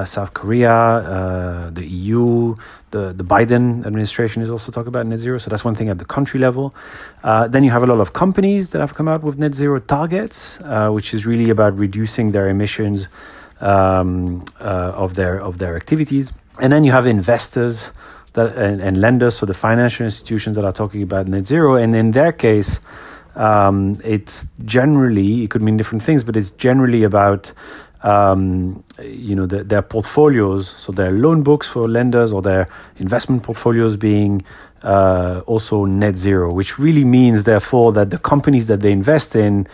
South 0.03 0.33
Korea, 0.33 0.73
uh, 0.73 1.69
the 1.69 1.85
EU, 1.85 2.55
the, 2.91 3.13
the 3.13 3.23
Biden 3.23 3.85
administration 3.85 4.41
is 4.41 4.49
also 4.49 4.71
talking 4.71 4.89
about 4.89 5.05
net 5.05 5.19
zero. 5.19 5.37
So 5.37 5.49
that's 5.49 5.63
one 5.63 5.75
thing 5.75 5.89
at 5.89 5.99
the 5.99 6.05
country 6.05 6.39
level. 6.39 6.75
Uh, 7.23 7.47
then 7.47 7.63
you 7.63 7.71
have 7.71 7.83
a 7.83 7.85
lot 7.85 7.99
of 7.99 8.13
companies 8.13 8.71
that 8.71 8.79
have 8.79 8.93
come 8.93 9.07
out 9.07 9.23
with 9.23 9.37
net 9.37 9.53
zero 9.53 9.79
targets, 9.79 10.59
uh, 10.61 10.89
which 10.89 11.13
is 11.13 11.25
really 11.25 11.49
about 11.49 11.77
reducing 11.77 12.31
their 12.31 12.49
emissions 12.49 13.07
um, 13.61 14.43
uh, 14.59 14.91
of 14.95 15.15
their 15.15 15.39
of 15.39 15.57
their 15.59 15.75
activities. 15.75 16.33
And 16.59 16.71
then 16.71 16.83
you 16.83 16.91
have 16.91 17.07
investors 17.07 17.91
that 18.33 18.55
and, 18.57 18.81
and, 18.81 18.97
lenders, 18.97 19.35
so 19.35 19.45
the 19.45 19.53
financial 19.53 20.03
institutions 20.05 20.55
that 20.55 20.65
are 20.65 20.73
talking 20.73 21.01
about 21.01 21.27
net 21.27 21.47
zero. 21.47 21.75
And 21.75 21.95
in 21.95 22.11
their 22.11 22.31
case, 22.31 22.79
um, 23.35 23.95
it's 24.03 24.47
generally 24.63 25.43
it 25.43 25.49
could 25.49 25.61
mean 25.61 25.77
different 25.77 26.03
things, 26.03 26.23
but 26.23 26.35
it's 26.37 26.51
generally 26.51 27.03
about 27.03 27.51
um, 28.03 28.83
you 29.01 29.35
know, 29.35 29.45
the, 29.45 29.63
their 29.63 29.81
portfolios, 29.81 30.69
so 30.69 30.91
their 30.91 31.11
loan 31.11 31.43
books 31.43 31.67
for 31.67 31.87
lenders 31.87 32.31
or 32.31 32.41
their 32.41 32.67
investment 32.97 33.43
portfolios 33.43 33.97
being 33.97 34.43
uh, 34.83 35.41
also 35.47 35.85
net 35.85 36.17
zero, 36.17 36.53
which 36.53 36.77
really 36.77 37.05
means, 37.05 37.43
therefore, 37.43 37.91
that 37.93 38.09
the 38.09 38.17
companies 38.17 38.67
that 38.67 38.81
they 38.81 38.91
invest 38.91 39.35
in 39.35 39.67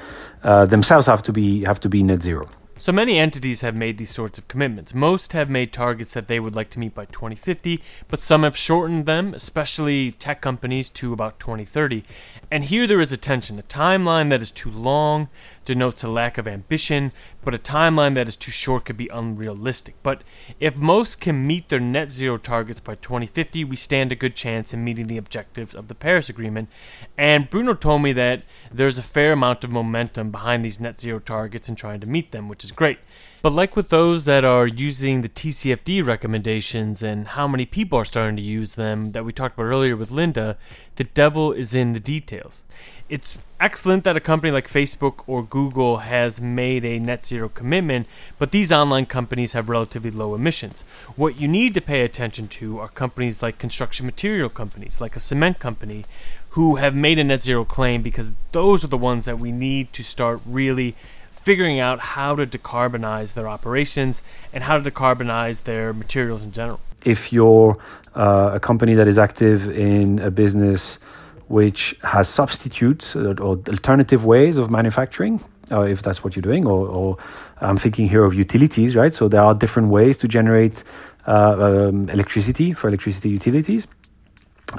uh, 0.44 0.66
themselves 0.66 1.06
have 1.06 1.22
to 1.24 1.34
be 1.34 1.64
have 1.64 1.80
to 1.80 1.90
be 1.90 2.04
net 2.04 2.22
zero. 2.22 2.48
So 2.82 2.92
many 2.92 3.20
entities 3.20 3.62
have 3.62 3.78
made 3.78 4.00
these 4.00 4.10
sorts 4.10 4.40
of 4.40 4.48
commitments. 4.48 4.96
Most 4.96 5.34
have 5.34 5.52
made 5.52 5.72
targets 5.72 6.16
that 6.16 6.28
they 6.28 6.40
would 6.40 6.56
like 6.56 6.72
to 6.72 6.80
meet 6.80 6.96
by 6.96 7.06
2050, 7.06 7.80
but 8.08 8.18
some 8.18 8.42
have 8.42 8.58
shortened 8.58 9.06
them, 9.06 9.36
especially 9.36 10.12
tech 10.12 10.42
companies, 10.42 10.90
to 10.90 11.14
about 11.14 11.40
2030. 11.40 12.04
And 12.50 12.64
here 12.64 12.88
there 12.88 13.00
is 13.00 13.12
a 13.12 13.18
tension. 13.18 13.60
A 13.60 13.62
timeline 13.62 14.32
that 14.32 14.42
is 14.42 14.50
too 14.50 14.72
long 14.72 15.30
denotes 15.64 16.04
a 16.04 16.08
lack 16.08 16.40
of 16.40 16.48
ambition, 16.48 17.12
but 17.44 17.56
a 17.56 17.58
timeline 17.58 18.16
that 18.16 18.28
is 18.28 18.36
too 18.36 18.52
short 18.52 18.86
could 18.86 18.98
be 18.98 19.08
unrealistic. 19.08 19.96
But 20.04 20.24
if 20.60 20.78
most 20.78 21.20
can 21.20 21.46
meet 21.48 21.70
their 21.70 21.80
net 21.80 22.12
zero 22.12 22.38
targets 22.38 22.80
by 22.80 22.96
2050, 22.96 23.64
we 23.66 23.76
stand 23.76 24.12
a 24.12 24.16
good 24.16 24.36
chance 24.36 24.74
in 24.74 24.84
meeting 24.84 25.08
the 25.08 25.18
objectives 25.18 25.76
of 25.76 25.88
the 25.88 25.96
Paris 25.96 26.30
Agreement. 26.30 26.74
And 27.18 27.50
Bruno 27.50 27.74
told 27.74 28.02
me 28.04 28.14
that 28.14 28.44
there's 28.72 28.98
a 28.98 29.04
fair 29.04 29.34
amount 29.34 29.64
of 29.64 29.72
momentum 29.72 30.32
behind 30.32 30.64
these 30.64 30.80
net 30.80 31.00
zero 31.00 31.20
targets 31.20 31.68
and 31.68 31.78
trying 31.78 32.00
to 32.02 32.10
meet 32.10 32.32
them, 32.32 32.48
which 32.48 32.64
is 32.64 32.72
great. 32.72 33.00
But 33.42 33.54
like 33.54 33.76
with 33.76 33.90
those 33.90 34.26
that 34.26 34.46
are 34.46 34.68
using 34.68 35.24
the 35.24 35.30
TCFD 35.30 36.06
recommendations 36.06 37.02
and 37.02 37.30
how 37.30 37.48
many 37.48 37.66
people 37.66 37.98
are 37.98 38.06
starting 38.06 38.36
to 38.36 38.42
use 38.42 38.76
them 38.76 39.14
that 39.14 39.26
we 39.26 39.34
talked 39.34 39.56
about 39.56 39.64
earlier 39.64 39.98
with 39.98 40.12
Linda, 40.12 40.58
the 40.98 41.06
devil 41.06 41.52
is 41.52 41.74
in 41.74 41.94
the 41.94 42.00
details. 42.00 42.64
It's 43.10 43.40
excellent 43.60 44.04
that 44.04 44.16
a 44.16 44.20
company 44.20 44.52
like 44.52 44.68
Facebook 44.68 45.24
or 45.26 45.42
Google 45.44 45.98
has 45.98 46.40
made 46.40 46.86
a 46.86 47.00
net 47.00 47.26
zero 47.26 47.50
commitment, 47.50 48.08
but 48.38 48.52
these 48.52 48.72
online 48.72 49.08
companies 49.08 49.54
have 49.54 49.70
relatively 49.70 50.12
low 50.12 50.36
emissions. 50.36 50.84
What 51.16 51.42
you 51.42 51.48
need 51.48 51.74
to 51.74 51.82
pay 51.82 52.04
attention 52.04 52.48
to 52.50 52.80
are 52.80 52.90
companies 52.90 53.42
like 53.42 53.58
construction 53.58 54.06
material 54.06 54.50
companies, 54.50 55.02
like 55.02 55.16
a 55.16 55.20
cement 55.20 55.58
company, 55.58 56.06
who 56.52 56.76
have 56.76 56.94
made 56.96 57.18
a 57.18 57.24
net 57.24 57.42
zero 57.42 57.66
claim 57.66 58.04
because 58.04 58.32
those 58.52 58.84
are 58.84 58.88
the 58.88 58.98
ones 58.98 59.26
that 59.26 59.40
we 59.40 59.52
need 59.52 59.92
to 59.94 60.04
start 60.04 60.40
really 60.46 60.96
figuring 61.44 61.80
out 61.80 62.00
how 62.00 62.36
to 62.36 62.46
decarbonize 62.46 63.34
their 63.34 63.48
operations 63.48 64.22
and 64.54 64.64
how 64.64 64.80
to 64.80 64.92
decarbonize 64.92 65.64
their 65.64 65.94
materials 65.94 66.44
in 66.44 66.52
general. 66.52 66.80
If 67.06 67.34
you're 67.34 67.78
uh, 68.16 68.52
a 68.54 68.60
company 68.60 68.94
that 68.94 69.08
is 69.08 69.18
active 69.18 69.68
in 69.70 70.20
a 70.20 70.30
business 70.30 71.00
which 71.48 71.96
has 72.04 72.30
substitutes 72.30 73.16
or, 73.16 73.36
alternative 73.42 74.24
ways 74.24 74.58
of 74.58 74.72
manufacturing, 74.72 75.44
uh, 75.72 75.82
if 75.82 76.02
that's 76.02 76.24
what 76.24 76.36
you're 76.36 76.42
doing, 76.42 76.66
or, 76.66 76.88
or, 76.88 77.18
I'm 77.60 77.78
thinking 77.78 78.08
here 78.08 78.24
of 78.24 78.34
utilities, 78.34 78.96
right? 78.96 79.14
So 79.14 79.28
there 79.28 79.42
are 79.42 79.54
different 79.54 79.90
ways 79.90 80.18
to 80.18 80.28
generate 80.28 80.84
uh, 81.28 81.90
um, 81.90 82.10
electricity 82.10 82.72
for 82.72 82.88
electricity 82.88 83.30
utilities 83.30 83.88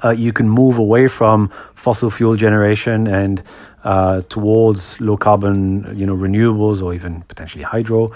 uh, 0.04 0.10
you 0.10 0.32
can 0.32 0.48
move 0.48 0.78
away 0.78 1.08
from 1.08 1.48
fossil 1.74 2.10
fuel 2.10 2.36
generation 2.36 3.06
and 3.06 3.42
uh, 3.84 4.20
towards 4.22 5.00
low 5.00 5.16
carbon, 5.16 5.84
you 5.96 6.06
know, 6.06 6.16
renewables 6.16 6.82
or 6.82 6.94
even 6.94 7.22
potentially 7.22 7.64
hydro 7.64 8.10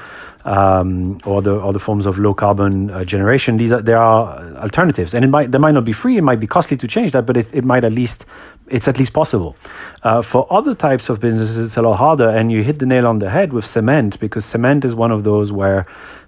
um, 0.45 1.19
or 1.25 1.43
the 1.43 1.57
other 1.57 1.79
forms 1.79 2.07
of 2.07 2.19
low 2.19 2.33
carbon 2.33 2.91
uh, 2.91 3.05
generation. 3.05 3.57
These 3.57 3.73
are 3.73 3.83
there 3.83 3.99
are 3.99 4.57
alternatives, 4.59 5.15
and 5.15 5.25
it 5.25 5.29
might 5.29 5.51
they 5.51 5.59
might 5.59 5.75
not 5.75 5.85
be 5.85 5.93
free. 5.93 6.19
It 6.19 6.23
might 6.23 6.41
be 6.41 6.47
costly 6.47 6.77
to 6.77 6.87
change 6.87 7.13
that, 7.13 7.27
but 7.27 7.37
it, 7.37 7.53
it 7.53 7.65
might 7.65 7.85
at 7.85 7.93
least 7.93 8.27
it's 8.69 8.87
at 8.87 8.99
least 8.99 9.13
possible. 9.13 9.57
Uh, 10.03 10.23
for 10.23 10.47
other 10.51 10.75
types 10.75 11.09
of 11.09 11.21
businesses, 11.21 11.67
it's 11.67 11.77
a 11.77 11.83
lot 11.83 11.97
harder, 11.97 12.29
and 12.29 12.53
you 12.53 12.63
hit 12.63 12.79
the 12.79 12.87
nail 12.87 13.07
on 13.07 13.19
the 13.19 13.31
head 13.31 13.53
with 13.53 13.67
cement 13.67 14.21
because 14.21 14.45
cement 14.45 14.85
is 14.85 14.95
one 14.95 15.11
of 15.11 15.25
those 15.25 15.51
where 15.51 15.85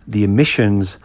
the 0.09 0.25
emissions 0.25 0.99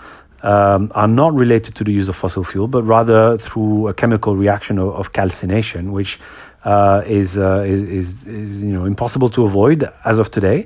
um, 0.43 0.91
are 0.93 1.07
not 1.07 1.33
related 1.33 1.75
to 1.75 1.83
the 1.83 1.91
use 1.91 2.09
of 2.09 2.15
fossil 2.15 2.43
fuel, 2.43 2.67
but 2.67 2.83
rather 2.83 3.38
through 3.38 3.88
a 3.88 3.93
chemical 3.93 4.35
reaction 4.35 4.77
of, 4.77 4.93
of 4.93 5.13
calcination, 5.13 5.91
which 5.91 6.19
uh, 6.65 7.01
is, 7.05 7.38
uh, 7.38 7.63
is, 7.65 7.81
is, 7.81 8.23
is, 8.23 8.63
you 8.63 8.71
know 8.71 8.85
impossible 8.85 9.29
to 9.29 9.45
avoid 9.45 9.89
as 10.05 10.19
of 10.19 10.29
today. 10.31 10.65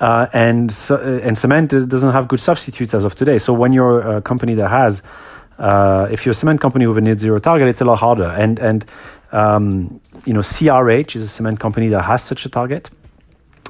Uh, 0.00 0.26
and 0.34 0.76
uh, 0.90 0.98
and 1.22 1.38
cement 1.38 1.70
doesn't 1.70 2.12
have 2.12 2.28
good 2.28 2.40
substitutes 2.40 2.92
as 2.92 3.04
of 3.04 3.14
today. 3.14 3.38
So 3.38 3.54
when 3.54 3.72
you're 3.72 4.16
a 4.16 4.20
company 4.20 4.54
that 4.54 4.70
has, 4.70 5.02
uh, 5.58 6.08
if 6.10 6.26
you're 6.26 6.32
a 6.32 6.34
cement 6.34 6.60
company 6.60 6.86
with 6.86 6.98
a 6.98 7.00
net 7.00 7.18
zero 7.18 7.38
target, 7.38 7.68
it's 7.68 7.80
a 7.80 7.86
lot 7.86 7.98
harder. 7.98 8.28
And 8.28 8.58
and 8.58 8.84
um, 9.32 10.00
you 10.26 10.34
know 10.34 10.40
CRH 10.40 11.16
is 11.16 11.22
a 11.22 11.28
cement 11.28 11.60
company 11.60 11.88
that 11.88 12.02
has 12.02 12.22
such 12.22 12.44
a 12.44 12.50
target. 12.50 12.90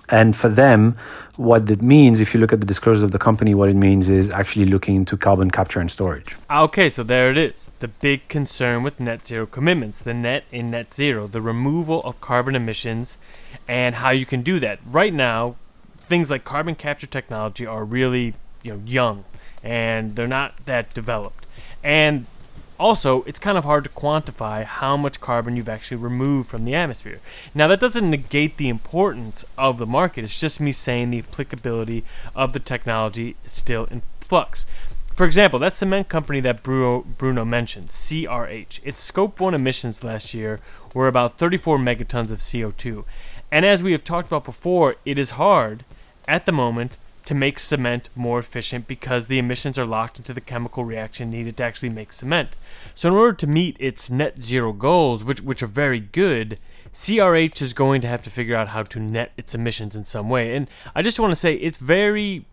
And 0.09 0.37
for 0.37 0.49
them, 0.49 0.97
what 1.37 1.69
it 1.71 1.83
means, 1.83 2.21
if 2.21 2.33
you 2.33 2.41
look 2.41 2.53
at 2.53 2.61
the 2.61 2.67
disclosures 2.67 3.03
of 3.03 3.11
the 3.11 3.19
company, 3.19 3.55
what 3.55 3.69
it 3.69 3.77
means 3.77 4.09
is 4.09 4.31
actually 4.31 4.67
looking 4.67 4.95
into 4.95 5.17
carbon 5.17 5.51
capture 5.51 5.81
and 5.81 5.91
storage. 5.91 6.37
Ah, 6.49 6.63
okay, 6.63 6.89
so 6.89 7.03
there 7.03 7.31
it 7.31 7.37
is. 7.37 7.69
The 7.81 7.89
big 7.89 8.29
concern 8.29 8.83
with 8.83 9.01
net 9.01 9.27
zero 9.27 9.47
commitments, 9.47 10.01
the 10.01 10.15
net 10.15 10.45
in 10.53 10.67
net 10.67 10.93
zero, 10.93 11.27
the 11.27 11.43
removal 11.43 12.01
of 12.03 12.21
carbon 12.21 12.55
emissions, 12.55 13.19
and 13.67 13.97
how 13.97 14.11
you 14.11 14.27
can 14.27 14.43
do 14.43 14.61
that. 14.61 14.79
Right 14.87 15.13
now, 15.13 15.57
things 15.99 16.31
like 16.31 16.45
carbon 16.45 16.77
capture 16.77 17.07
technology 17.07 17.67
are 17.67 17.85
really 17.85 18.35
you 18.63 18.73
know 18.73 18.83
young 18.87 19.25
and 19.63 20.15
they're 20.17 20.29
not 20.29 20.55
that 20.67 20.95
developed. 20.95 21.47
And 21.83 22.29
also, 22.78 23.23
it's 23.23 23.38
kind 23.38 23.56
of 23.56 23.64
hard 23.64 23.85
to 23.85 23.90
quantify 23.90 24.64
how 24.64 24.97
much 24.97 25.21
carbon 25.21 25.56
you've 25.56 25.68
actually 25.68 25.97
removed 25.97 26.49
from 26.49 26.64
the 26.64 26.75
atmosphere. 26.75 27.21
Now, 27.54 27.68
that 27.68 27.80
doesn't 27.80 28.11
negate 28.11 28.56
the 28.56 28.68
importance 28.68 29.45
of 29.56 29.78
the 29.78 29.87
market. 29.87 30.25
It's 30.25 30.40
just 30.40 30.61
me 30.61 30.73
saying 30.73 31.11
the 31.11 31.21
applicability 31.21 32.04
of 32.35 32.52
the 32.52 32.61
technology 32.61 33.37
is 33.45 33.52
still 33.52 33.85
in 33.87 34.02
flux. 34.21 34.66
For 35.14 35.25
example, 35.25 35.59
that 35.61 35.73
cement 35.73 36.11
company 36.11 36.40
that 36.40 36.62
Bruno, 36.62 37.45
mentioned, 37.45 37.88
CRH, 37.88 38.80
its 38.85 39.02
Scope 39.02 39.40
1 39.40 39.54
emissions 39.54 40.04
last 40.04 40.35
year 40.35 40.61
were 40.95 41.09
about 41.09 41.38
34 41.38 41.78
megatons 41.78 42.30
of 42.30 42.40
CO2. 42.40 43.04
And 43.50 43.64
as 43.64 43.83
we 43.83 43.92
have 43.92 44.04
talked 44.04 44.28
about 44.28 44.45
before, 44.45 44.97
it 45.06 45.18
is 45.18 45.30
hard 45.30 45.85
at 46.28 46.45
the 46.45 46.52
moment 46.52 46.99
to 47.26 47.35
make 47.35 47.59
cement 47.59 48.09
more 48.14 48.38
efficient 48.38 48.87
because 48.87 49.26
the 49.26 49.38
emissions 49.38 49.78
are 49.78 49.85
locked 49.85 50.18
into 50.18 50.33
the 50.33 50.40
chemical 50.40 50.85
reaction 50.85 51.30
needed 51.30 51.56
to 51.56 51.64
actually 51.64 51.90
make 51.90 52.12
cement. 52.12 52.56
So, 52.95 53.09
in 53.09 53.14
order 53.14 53.37
to 53.37 53.47
meet 53.47 53.76
its 53.78 54.11
net 54.11 54.40
zero 54.40 54.73
goals, 54.73 55.23
which, 55.23 55.42
which 55.42 55.62
are 55.62 55.66
very 55.66 56.00
good, 56.00 56.59
CRH 56.92 57.61
is 57.61 57.75
going 57.75 58.00
to 58.00 58.09
have 58.09 58.23
to 58.23 58.30
figure 58.30 58.56
out 58.56 58.68
how 58.68 58.85
to 58.85 59.00
net 59.00 59.33
its 59.37 59.54
emissions 59.54 59.95
in 59.95 60.04
some 60.04 60.30
way. 60.30 60.54
And 60.54 60.68
I 60.95 61.02
just 61.02 61.21
want 61.21 61.33
to 61.33 61.37
say 61.37 61.54
it's 61.54 61.78
very 61.78 62.47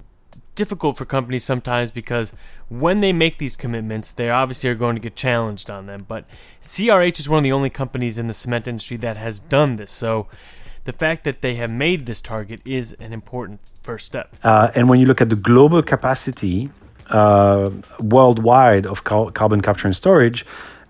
difficult 0.56 0.98
for 0.98 1.06
companies 1.06 1.44
sometimes 1.44 1.92
because 1.92 2.34
when 2.70 3.00
they 3.00 3.14
make 3.14 3.38
these 3.38 3.56
commitments, 3.56 4.12
they 4.12 4.30
obviously 4.30 4.70
are 4.70 4.76
going 4.76 4.96
to 4.96 5.02
get 5.02 5.16
challenged 5.16 5.70
on 5.70 5.86
them. 5.86 6.06
But 6.08 6.26
CRH 6.62 7.20
is 7.20 7.30
one 7.30 7.38
of 7.38 7.44
the 7.44 7.52
only 7.52 7.70
companies 7.70 8.18
in 8.18 8.28
the 8.28 8.34
cement 8.34 8.68
industry 8.68 8.98
that 8.98 9.18
has 9.18 9.40
done 9.40 9.76
this. 9.76 9.92
So, 9.92 10.28
the 10.86 10.94
fact 10.94 11.24
that 11.24 11.42
they 11.42 11.56
have 11.56 11.72
made 11.72 12.06
this 12.06 12.22
target 12.22 12.62
is 12.66 12.94
an 12.94 13.14
important 13.14 13.60
first 13.84 14.06
step. 14.06 14.36
Uh, 14.44 14.70
and 14.76 14.90
when 14.90 15.00
you 15.00 15.06
look 15.06 15.22
at 15.22 15.30
the 15.30 15.36
global 15.36 15.82
capacity 15.82 16.70
uh, 17.10 17.70
worldwide 18.00 18.86
of 18.86 19.04
car- 19.04 19.32
carbon 19.32 19.62
capture 19.62 19.88
and 19.88 19.96
storage, 19.96 20.46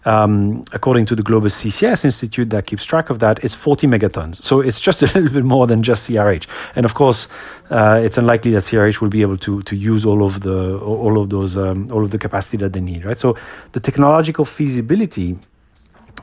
um, 0.06 0.66
according 0.74 1.06
to 1.06 1.16
the 1.16 1.24
Global 1.24 1.48
CCS 1.48 2.04
Institute 2.04 2.50
that 2.50 2.66
keeps 2.66 2.84
track 2.84 3.10
of 3.10 3.20
that, 3.20 3.44
it's 3.44 3.56
40 3.56 3.88
megatons. 3.88 4.44
So 4.44 4.60
it's 4.60 4.80
just 4.80 5.02
a 5.04 5.06
little 5.06 5.30
bit 5.30 5.46
more 5.46 5.68
than 5.68 5.82
just 5.82 6.10
CRH. 6.10 6.46
And 6.76 6.86
of 6.86 6.94
course, 6.94 7.28
uh, 7.70 8.02
it's 8.04 8.18
unlikely 8.18 8.52
that 8.52 8.64
CRH 8.64 9.00
will 9.00 9.10
be 9.10 9.22
able 9.22 9.38
to 9.38 9.62
to 9.64 9.76
use 9.76 10.06
all 10.06 10.24
of 10.24 10.42
the 10.42 10.78
all 10.80 11.18
of 11.22 11.30
those 11.30 11.56
um, 11.56 11.92
all 11.92 12.04
of 12.04 12.12
the 12.12 12.18
capacity 12.18 12.58
that 12.58 12.74
they 12.74 12.82
need. 12.82 13.06
Right. 13.06 13.18
So 13.18 13.38
the 13.72 13.80
technological 13.80 14.46
feasibility 14.46 15.38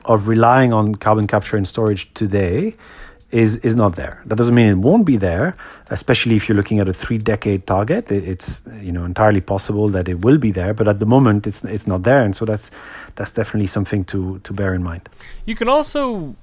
of 0.05 0.27
relying 0.27 0.73
on 0.73 0.95
carbon 0.95 1.27
capture 1.27 1.57
and 1.57 1.67
storage 1.67 2.13
today 2.13 2.73
is 3.31 3.57
is 3.57 3.75
not 3.75 3.95
there. 3.95 4.21
That 4.25 4.35
doesn't 4.35 4.55
mean 4.55 4.67
it 4.67 4.77
won't 4.77 5.05
be 5.05 5.17
there, 5.17 5.55
especially 5.89 6.35
if 6.35 6.47
you're 6.47 6.55
looking 6.55 6.79
at 6.79 6.87
a 6.87 6.93
three 6.93 7.17
decade 7.17 7.65
target. 7.65 8.11
It's 8.11 8.61
you 8.81 8.91
know 8.91 9.05
entirely 9.05 9.41
possible 9.41 9.87
that 9.89 10.07
it 10.07 10.23
will 10.25 10.37
be 10.37 10.51
there, 10.51 10.73
but 10.73 10.87
at 10.87 10.99
the 10.99 11.05
moment 11.05 11.47
it's 11.47 11.63
it's 11.63 11.87
not 11.87 12.03
there, 12.03 12.23
and 12.23 12.35
so 12.35 12.45
that's 12.45 12.71
that's 13.15 13.31
definitely 13.31 13.67
something 13.67 14.03
to 14.05 14.39
to 14.39 14.53
bear 14.53 14.73
in 14.73 14.83
mind. 14.83 15.09
You 15.45 15.55
can 15.55 15.69
also 15.69 16.35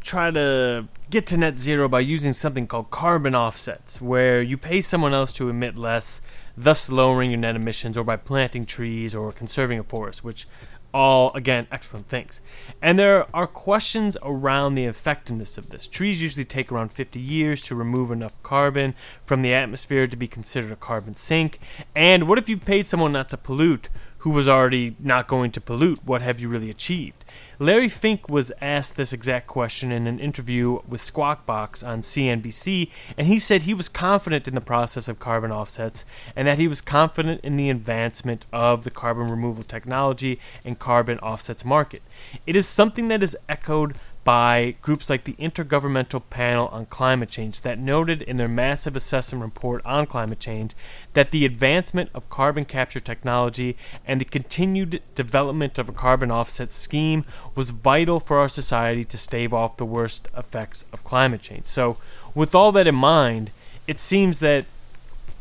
try 0.00 0.30
to 0.30 0.86
get 1.10 1.26
to 1.26 1.36
net 1.36 1.58
zero 1.58 1.88
by 1.88 2.00
using 2.00 2.32
something 2.32 2.66
called 2.66 2.90
carbon 2.90 3.34
offsets, 3.34 4.00
where 4.00 4.40
you 4.40 4.56
pay 4.56 4.80
someone 4.80 5.12
else 5.12 5.32
to 5.32 5.48
emit 5.48 5.76
less, 5.76 6.22
thus 6.56 6.88
lowering 6.88 7.30
your 7.30 7.40
net 7.40 7.56
emissions, 7.56 7.98
or 7.98 8.04
by 8.04 8.16
planting 8.16 8.64
trees 8.64 9.14
or 9.14 9.32
conserving 9.32 9.78
a 9.78 9.84
forest, 9.84 10.22
which 10.22 10.46
all 10.92 11.32
again 11.34 11.66
excellent 11.70 12.08
things. 12.08 12.40
And 12.80 12.98
there 12.98 13.26
are 13.34 13.46
questions 13.46 14.16
around 14.22 14.74
the 14.74 14.84
effectiveness 14.84 15.58
of 15.58 15.70
this. 15.70 15.86
Trees 15.86 16.22
usually 16.22 16.44
take 16.44 16.72
around 16.72 16.92
50 16.92 17.20
years 17.20 17.60
to 17.62 17.74
remove 17.74 18.10
enough 18.10 18.40
carbon 18.42 18.94
from 19.24 19.42
the 19.42 19.52
atmosphere 19.52 20.06
to 20.06 20.16
be 20.16 20.26
considered 20.26 20.72
a 20.72 20.76
carbon 20.76 21.14
sink. 21.14 21.58
And 21.94 22.28
what 22.28 22.38
if 22.38 22.48
you 22.48 22.56
paid 22.56 22.86
someone 22.86 23.12
not 23.12 23.30
to 23.30 23.36
pollute 23.36 23.88
who 24.26 24.32
was 24.32 24.48
already 24.48 24.96
not 24.98 25.28
going 25.28 25.52
to 25.52 25.60
pollute? 25.60 26.00
What 26.04 26.20
have 26.20 26.40
you 26.40 26.48
really 26.48 26.68
achieved? 26.68 27.24
Larry 27.60 27.88
Fink 27.88 28.28
was 28.28 28.50
asked 28.60 28.96
this 28.96 29.12
exact 29.12 29.46
question 29.46 29.92
in 29.92 30.08
an 30.08 30.18
interview 30.18 30.80
with 30.88 31.00
Squawk 31.00 31.46
Box 31.46 31.80
on 31.80 32.00
CNBC, 32.00 32.90
and 33.16 33.28
he 33.28 33.38
said 33.38 33.62
he 33.62 33.72
was 33.72 33.88
confident 33.88 34.48
in 34.48 34.56
the 34.56 34.60
process 34.60 35.06
of 35.06 35.20
carbon 35.20 35.52
offsets 35.52 36.04
and 36.34 36.48
that 36.48 36.58
he 36.58 36.66
was 36.66 36.80
confident 36.80 37.40
in 37.44 37.56
the 37.56 37.70
advancement 37.70 38.46
of 38.52 38.82
the 38.82 38.90
carbon 38.90 39.28
removal 39.28 39.62
technology 39.62 40.40
and 40.64 40.80
carbon 40.80 41.20
offsets 41.20 41.64
market. 41.64 42.02
It 42.48 42.56
is 42.56 42.66
something 42.66 43.06
that 43.06 43.22
is 43.22 43.36
echoed 43.48 43.94
by 44.26 44.74
groups 44.82 45.08
like 45.08 45.22
the 45.22 45.34
Intergovernmental 45.34 46.20
Panel 46.30 46.66
on 46.72 46.84
Climate 46.86 47.28
Change 47.28 47.60
that 47.60 47.78
noted 47.78 48.22
in 48.22 48.38
their 48.38 48.48
massive 48.48 48.96
assessment 48.96 49.44
report 49.44 49.86
on 49.86 50.04
climate 50.04 50.40
change 50.40 50.74
that 51.12 51.28
the 51.30 51.46
advancement 51.46 52.10
of 52.12 52.28
carbon 52.28 52.64
capture 52.64 52.98
technology 52.98 53.76
and 54.04 54.20
the 54.20 54.24
continued 54.24 55.00
development 55.14 55.78
of 55.78 55.88
a 55.88 55.92
carbon 55.92 56.32
offset 56.32 56.72
scheme 56.72 57.24
was 57.54 57.70
vital 57.70 58.18
for 58.18 58.38
our 58.38 58.48
society 58.48 59.04
to 59.04 59.16
stave 59.16 59.54
off 59.54 59.76
the 59.76 59.86
worst 59.86 60.26
effects 60.36 60.84
of 60.92 61.04
climate 61.04 61.40
change. 61.40 61.66
So, 61.66 61.96
with 62.34 62.52
all 62.52 62.72
that 62.72 62.88
in 62.88 62.96
mind, 62.96 63.52
it 63.86 64.00
seems 64.00 64.40
that 64.40 64.66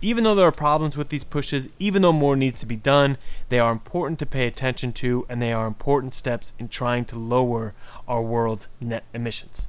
even 0.01 0.23
though 0.23 0.35
there 0.35 0.47
are 0.47 0.51
problems 0.51 0.97
with 0.97 1.09
these 1.09 1.23
pushes, 1.23 1.69
even 1.79 2.01
though 2.01 2.11
more 2.11 2.35
needs 2.35 2.59
to 2.59 2.65
be 2.65 2.75
done, 2.75 3.17
they 3.49 3.59
are 3.59 3.71
important 3.71 4.19
to 4.19 4.25
pay 4.25 4.47
attention 4.47 4.93
to 4.93 5.25
and 5.29 5.41
they 5.41 5.53
are 5.53 5.67
important 5.67 6.13
steps 6.13 6.53
in 6.59 6.67
trying 6.67 7.05
to 7.05 7.17
lower 7.17 7.73
our 8.07 8.21
world's 8.21 8.67
net 8.79 9.03
emissions. 9.13 9.67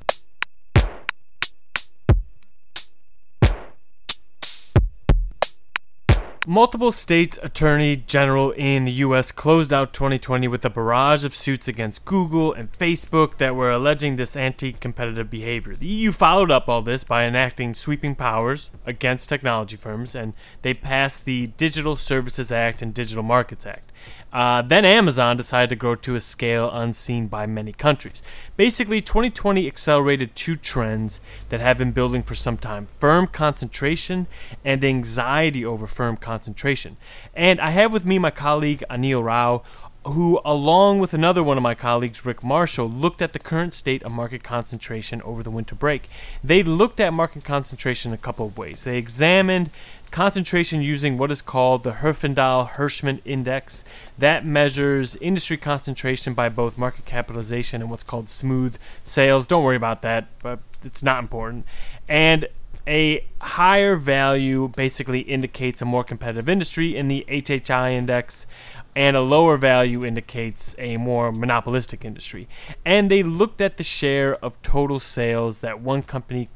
Multiple 6.49 6.93
states' 6.93 7.41
attorney 7.43 7.97
general 7.97 8.53
in 8.53 8.85
the 8.85 8.93
U.S. 8.93 9.33
closed 9.33 9.73
out 9.73 9.93
2020 9.93 10.47
with 10.47 10.65
a 10.65 10.71
barrage 10.71 11.25
of 11.25 11.35
suits 11.35 11.67
against 11.67 12.05
Google 12.05 12.53
and 12.53 12.71
Facebook 12.71 13.39
that 13.39 13.57
were 13.57 13.73
alleging 13.73 14.15
this 14.15 14.37
anti 14.37 14.73
competitive 14.73 15.29
behavior. 15.29 15.75
The 15.75 15.89
EU 15.89 16.13
followed 16.13 16.53
up 16.53 16.69
all 16.69 16.83
this 16.83 17.03
by 17.03 17.25
enacting 17.25 17.75
sweeping 17.75 18.15
powers 18.15 18.71
against 18.87 19.29
technology 19.29 19.75
firms, 19.75 20.15
and 20.15 20.35
they 20.63 20.73
passed 20.73 21.25
the 21.25 21.49
Digital 21.49 21.97
Services 21.97 22.53
Act 22.53 22.81
and 22.81 22.95
Digital 22.95 23.25
Markets 23.25 23.67
Act. 23.67 23.86
Uh, 24.33 24.61
then 24.61 24.85
Amazon 24.85 25.37
decided 25.37 25.71
to 25.71 25.77
grow 25.77 25.95
to 25.95 26.15
a 26.15 26.21
scale 26.21 26.71
unseen 26.71 27.27
by 27.27 27.47
many 27.47 27.73
countries. 27.73 28.23
Basically, 28.57 29.01
2020 29.01 29.67
accelerated 29.67 30.35
two 30.35 30.57
trends 30.57 31.21
that 31.49 31.61
have 31.61 31.79
been 31.79 31.93
building 31.93 32.23
for 32.23 32.35
some 32.35 32.59
time 32.59 32.87
firm 32.99 33.27
concentration 33.27 34.27
and 34.65 34.85
anxiety 34.85 35.65
over 35.65 35.87
firm 35.87 36.17
concentration. 36.17 36.97
And 37.35 37.61
I 37.61 37.71
have 37.71 37.93
with 37.93 38.05
me 38.05 38.19
my 38.19 38.31
colleague 38.31 38.85
Anil 38.91 39.25
Rao 39.25 39.63
who, 40.07 40.41
along 40.45 41.01
with 41.01 41.13
another 41.13 41.43
one 41.43 41.57
of 41.57 41.63
my 41.63 41.75
colleagues, 41.75 42.25
Rick 42.25 42.45
Marshall, 42.45 42.89
looked 42.89 43.21
at 43.21 43.33
the 43.33 43.39
current 43.39 43.75
state 43.75 44.03
of 44.05 44.13
market 44.13 44.43
concentration 44.43 45.21
over 45.23 45.43
the 45.43 45.51
winter 45.51 45.75
break. 45.75 46.05
They 46.45 46.63
looked 46.63 47.01
at 47.01 47.13
market 47.13 47.45
concentration 47.45 48.13
a 48.13 48.17
couple 48.17 48.47
of 48.47 48.57
ways. 48.57 48.85
They 48.85 48.99
examined 48.99 49.71
concentration 50.11 50.83
using 50.83 51.19
what 51.19 51.31
is 51.31 51.43
called 51.43 51.83
the 51.83 51.93
Herfindahl 51.93 52.71
Hirschman 52.71 53.21
Index. 53.25 53.85
That 54.19 54.45
measures 54.45 55.17
industry 55.17 55.57
concentration 55.57 56.35
by 56.35 56.49
both 56.49 56.79
market 56.79 57.05
capitalization 57.05 57.81
and 57.81 57.91
what's 57.91 58.03
called 58.03 58.29
smooth 58.29 58.77
sales. 59.05 59.47
Don't 59.47 59.65
worry 59.65 59.77
about 59.77 60.03
that, 60.03 60.27
but 60.43 60.61
it's 60.85 61.03
not 61.03 61.19
important. 61.19 61.67
And 62.09 62.49
a 62.87 63.25
higher 63.43 63.97
value 63.97 64.69
basically 64.69 65.21
indicates 65.21 65.83
a 65.83 65.85
more 65.85 66.05
competitive 66.05 66.49
industry 66.49 66.97
in 66.97 67.09
the 67.09 67.25
HHI 67.29 67.93
index 67.93 68.47
and 68.95 69.17
a 69.17 69.21
lower 69.21 69.59
value 69.59 70.05
indicates 70.05 70.75
a 70.79 70.97
more 70.97 71.31
monopolistic 71.31 72.05
industry. 72.05 72.49
And 72.85 73.11
they 73.11 73.23
looked 73.23 73.61
at 73.61 73.77
the 73.77 73.85
share 73.85 74.37
of 74.37 74.61
total 74.63 75.01
sales 75.01 75.61
that 75.61 75.81
one 75.81 76.03
company 76.03 76.49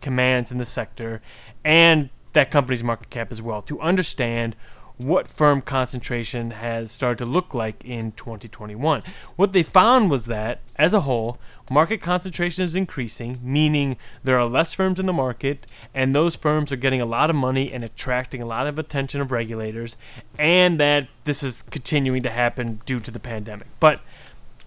commands 0.00 0.52
in 0.52 0.58
the 0.58 0.66
sector 0.66 1.22
and 1.64 2.10
that 2.36 2.50
company's 2.50 2.84
market 2.84 3.08
cap 3.10 3.32
as 3.32 3.40
well 3.40 3.62
to 3.62 3.80
understand 3.80 4.54
what 4.98 5.28
firm 5.28 5.60
concentration 5.60 6.52
has 6.52 6.90
started 6.90 7.18
to 7.18 7.26
look 7.26 7.52
like 7.52 7.84
in 7.84 8.12
2021. 8.12 9.02
What 9.36 9.52
they 9.52 9.62
found 9.62 10.10
was 10.10 10.26
that, 10.26 10.60
as 10.76 10.94
a 10.94 11.00
whole, 11.00 11.38
market 11.70 12.00
concentration 12.00 12.64
is 12.64 12.74
increasing, 12.74 13.38
meaning 13.42 13.96
there 14.24 14.38
are 14.38 14.46
less 14.46 14.72
firms 14.72 14.98
in 14.98 15.06
the 15.06 15.12
market, 15.12 15.70
and 15.94 16.14
those 16.14 16.36
firms 16.36 16.72
are 16.72 16.76
getting 16.76 17.02
a 17.02 17.06
lot 17.06 17.28
of 17.28 17.36
money 17.36 17.72
and 17.72 17.84
attracting 17.84 18.40
a 18.40 18.46
lot 18.46 18.66
of 18.66 18.78
attention 18.78 19.20
of 19.20 19.32
regulators, 19.32 19.96
and 20.38 20.80
that 20.80 21.08
this 21.24 21.42
is 21.42 21.62
continuing 21.70 22.22
to 22.22 22.30
happen 22.30 22.80
due 22.86 23.00
to 23.00 23.10
the 23.10 23.20
pandemic. 23.20 23.66
But 23.80 24.00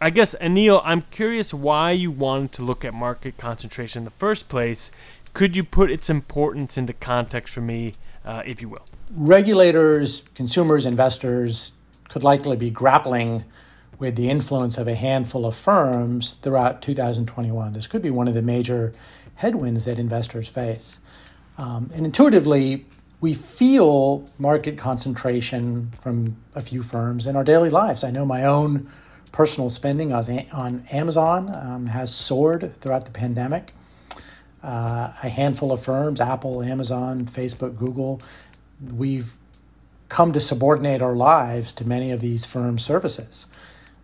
I 0.01 0.11
guess, 0.11 0.33
Anil, 0.39 0.81
I'm 0.85 1.01
curious 1.01 1.53
why 1.53 1.91
you 1.91 2.09
wanted 2.09 2.53
to 2.53 2.61
look 2.63 2.85
at 2.85 2.93
market 2.93 3.37
concentration 3.37 4.01
in 4.01 4.05
the 4.05 4.11
first 4.11 4.47
place. 4.47 4.93
Could 5.33 5.55
you 5.55 5.63
put 5.63 5.91
its 5.91 6.09
importance 6.09 6.77
into 6.77 6.93
context 6.93 7.53
for 7.53 7.61
me, 7.61 7.93
uh, 8.25 8.43
if 8.45 8.61
you 8.61 8.69
will? 8.69 8.85
Regulators, 9.15 10.23
consumers, 10.35 10.85
investors 10.85 11.71
could 12.09 12.23
likely 12.23 12.55
be 12.55 12.69
grappling 12.69 13.43
with 13.99 14.15
the 14.15 14.29
influence 14.29 14.77
of 14.77 14.87
a 14.87 14.95
handful 14.95 15.45
of 15.45 15.55
firms 15.55 16.35
throughout 16.41 16.81
2021. 16.81 17.73
This 17.73 17.87
could 17.87 18.01
be 18.01 18.09
one 18.09 18.27
of 18.27 18.33
the 18.33 18.41
major 18.41 18.91
headwinds 19.35 19.85
that 19.85 19.99
investors 19.99 20.47
face. 20.47 20.99
Um, 21.57 21.91
and 21.93 22.05
intuitively, 22.05 22.85
we 23.21 23.33
feel 23.33 24.25
market 24.39 24.77
concentration 24.77 25.91
from 26.01 26.37
a 26.55 26.61
few 26.61 26.81
firms 26.81 27.27
in 27.27 27.35
our 27.35 27.43
daily 27.43 27.69
lives. 27.69 28.03
I 28.03 28.11
know 28.11 28.25
my 28.25 28.45
own 28.45 28.89
personal 29.31 29.69
spending 29.69 30.13
on 30.13 30.87
Amazon 30.91 31.55
um, 31.55 31.85
has 31.85 32.13
soared 32.13 32.73
throughout 32.81 33.05
the 33.05 33.11
pandemic. 33.11 33.73
Uh, 34.63 35.13
a 35.23 35.29
handful 35.29 35.71
of 35.71 35.83
firms, 35.83 36.19
Apple, 36.19 36.61
Amazon, 36.61 37.25
Facebook, 37.33 37.77
Google, 37.77 38.21
we've 38.93 39.33
come 40.09 40.33
to 40.33 40.39
subordinate 40.39 41.01
our 41.01 41.15
lives 41.15 41.71
to 41.73 41.87
many 41.87 42.11
of 42.11 42.19
these 42.19 42.43
firms' 42.43 42.83
services. 42.83 43.45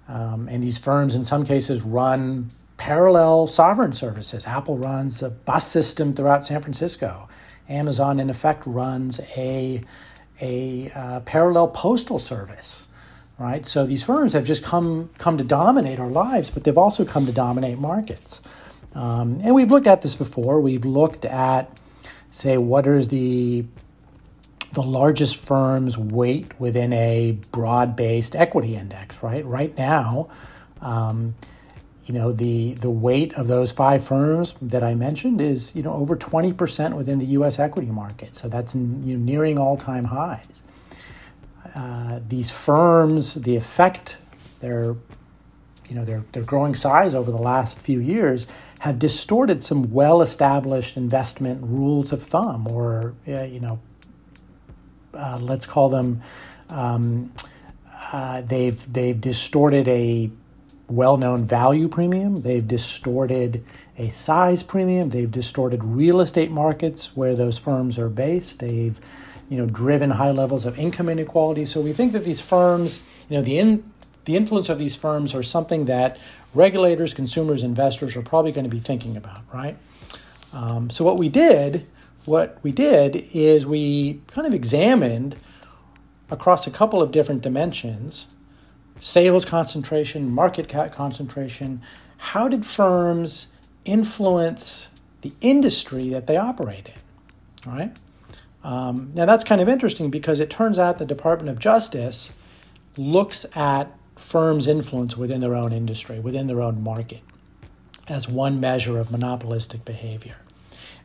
Um, 0.08 0.48
and 0.48 0.64
these 0.64 0.78
firms, 0.78 1.16
in 1.16 1.26
some 1.26 1.46
cases, 1.46 1.82
run 1.82 2.48
parallel 2.78 3.48
sovereign 3.48 3.94
services. 3.94 4.46
Apple 4.46 4.78
runs 4.78 5.22
a 5.22 5.30
bus 5.30 5.68
system 5.68 6.14
throughout 6.14 6.46
San 6.46 6.62
Francisco. 6.62 7.28
Amazon, 7.68 8.20
in 8.20 8.30
effect, 8.30 8.64
runs 8.66 9.20
a, 9.36 9.82
a 10.40 10.92
uh, 10.92 11.20
parallel 11.22 11.70
postal 11.70 12.20
service 12.20 12.88
right? 13.38 13.68
So 13.68 13.86
these 13.86 14.04
firms 14.04 14.34
have 14.34 14.46
just 14.46 14.64
come 14.64 15.10
come 15.18 15.38
to 15.38 15.44
dominate 15.44 16.00
our 16.00 16.10
lives, 16.10 16.50
but 16.50 16.64
they've 16.64 16.78
also 16.78 17.06
come 17.06 17.26
to 17.26 17.32
dominate 17.32 17.78
markets. 17.78 18.42
Um, 18.96 19.42
and 19.44 19.54
we've 19.54 19.70
looked 19.70 19.88
at 19.88 20.02
this 20.02 20.16
before. 20.16 20.62
We've 20.62 20.86
looked 20.86 21.26
at, 21.26 21.82
say, 22.32 22.58
what 22.58 22.88
is 22.88 23.10
the 23.10 23.66
the 24.74 24.82
largest 24.82 25.38
firms 25.38 25.98
weight 25.98 26.60
within 26.60 26.92
a 26.92 27.32
broad-based 27.52 28.36
equity 28.36 28.76
index, 28.76 29.16
right? 29.24 29.46
Right 29.46 29.78
now, 29.78 30.30
um, 30.82 31.34
you 32.06 32.14
know, 32.14 32.34
the 32.34 32.74
the 32.74 32.90
weight 32.90 33.34
of 33.36 33.48
those 33.48 33.72
five 33.72 34.06
firms 34.06 34.54
that 34.62 34.84
I 34.84 34.94
mentioned 34.96 35.42
is 35.42 35.74
you 35.76 35.82
know 35.82 35.94
over 35.94 36.16
20% 36.16 36.94
within 36.94 37.20
the 37.20 37.26
U.S. 37.26 37.60
equity 37.60 37.90
market. 37.90 38.38
So 38.38 38.48
that's 38.48 38.76
you 38.76 38.82
know, 38.82 39.18
nearing 39.18 39.58
all-time 39.58 40.06
highs. 40.06 40.48
Uh, 41.74 42.20
these 42.28 42.52
firms, 42.52 43.34
the 43.34 43.56
effect, 43.56 44.18
their 44.60 44.96
you 45.88 45.96
know 45.96 46.06
their 46.06 46.24
their 46.32 46.44
growing 46.44 46.76
size 46.76 47.14
over 47.14 47.32
the 47.32 47.38
last 47.38 47.80
few 47.80 48.00
years 48.00 48.48
have 48.80 49.00
distorted 49.00 49.64
some 49.64 49.92
well-established 49.92 50.98
investment 50.98 51.64
rules 51.64 52.12
of 52.12 52.24
thumb, 52.24 52.68
or 52.70 53.14
you 53.26 53.60
know, 53.60 53.80
uh, 55.14 55.38
let's 55.42 55.66
call 55.66 55.90
them. 55.90 56.22
Um, 56.70 57.32
uh, 58.12 58.42
they've 58.42 58.94
they've 58.94 59.20
distorted 59.20 59.88
a 59.88 60.30
well-known 60.88 61.46
value 61.46 61.88
premium. 61.88 62.36
They've 62.36 62.68
distorted 62.68 63.64
a 63.98 64.10
size 64.10 64.62
premium. 64.62 65.10
They've 65.10 65.32
distorted 65.32 65.84
real 65.84 66.22
estate 66.22 66.52
markets 66.52 67.16
where 67.16 67.36
those 67.36 67.58
firms 67.58 67.98
are 67.98 68.10
based. 68.10 68.60
They've 68.60 69.00
you 69.50 69.58
know, 69.58 69.66
driven 69.66 70.10
high 70.10 70.32
levels 70.32 70.66
of 70.66 70.78
income 70.80 71.10
inequality. 71.10 71.66
So 71.66 71.82
we 71.82 71.94
think 71.94 72.14
that 72.14 72.26
these 72.26 72.42
firms, 72.42 73.00
you 73.30 73.38
know, 73.38 73.44
the 73.44 73.60
in, 73.60 73.92
the 74.26 74.36
influence 74.36 74.70
of 74.70 74.80
these 74.80 74.96
firms 74.96 75.36
are 75.36 75.44
something 75.44 75.86
that 75.86 76.18
regulators, 76.56 77.14
consumers, 77.14 77.64
investors 77.64 78.16
are 78.16 78.22
probably 78.22 78.52
going 78.52 78.64
to 78.64 78.70
be 78.70 78.80
thinking 78.80 79.18
about, 79.18 79.42
right? 79.54 79.78
Um, 80.54 80.90
so 80.90 81.04
what 81.04 81.18
we 81.18 81.30
did, 81.30 81.86
what 82.26 82.58
we 82.64 82.72
did 82.72 83.30
is 83.34 83.66
we 83.66 84.22
kind 84.28 84.48
of 84.48 84.54
examined 84.54 85.36
across 86.32 86.66
a 86.66 86.72
couple 86.72 87.02
of 87.02 87.12
different 87.12 87.42
dimensions, 87.42 88.38
sales 89.00 89.46
concentration, 89.46 90.30
market 90.32 90.68
cap 90.68 90.96
concentration. 90.96 91.82
How 92.18 92.48
did 92.48 92.66
firms 92.66 93.48
influence 93.84 94.88
the 95.22 95.32
industry 95.42 96.10
that 96.10 96.28
they 96.28 96.38
operate 96.38 96.88
in, 96.88 97.72
right? 97.72 97.98
Um, 98.64 99.12
now, 99.14 99.26
that's 99.26 99.44
kind 99.44 99.62
of 99.62 99.70
interesting 99.70 100.10
because 100.10 100.40
it 100.40 100.50
turns 100.50 100.80
out 100.80 100.98
the 100.98 101.06
Department 101.06 101.50
of 101.50 101.60
Justice 101.60 102.32
looks 102.98 103.46
at 103.54 103.92
firms' 104.26 104.66
influence 104.66 105.16
within 105.16 105.40
their 105.40 105.56
own 105.56 105.72
industry, 105.72 106.20
within 106.20 106.48
their 106.48 106.62
own 106.62 106.82
market, 106.82 107.22
as 108.08 108.28
one 108.28 108.60
measure 108.60 108.98
of 108.98 109.12
monopolistic 109.12 109.86
behavior. 109.86 110.38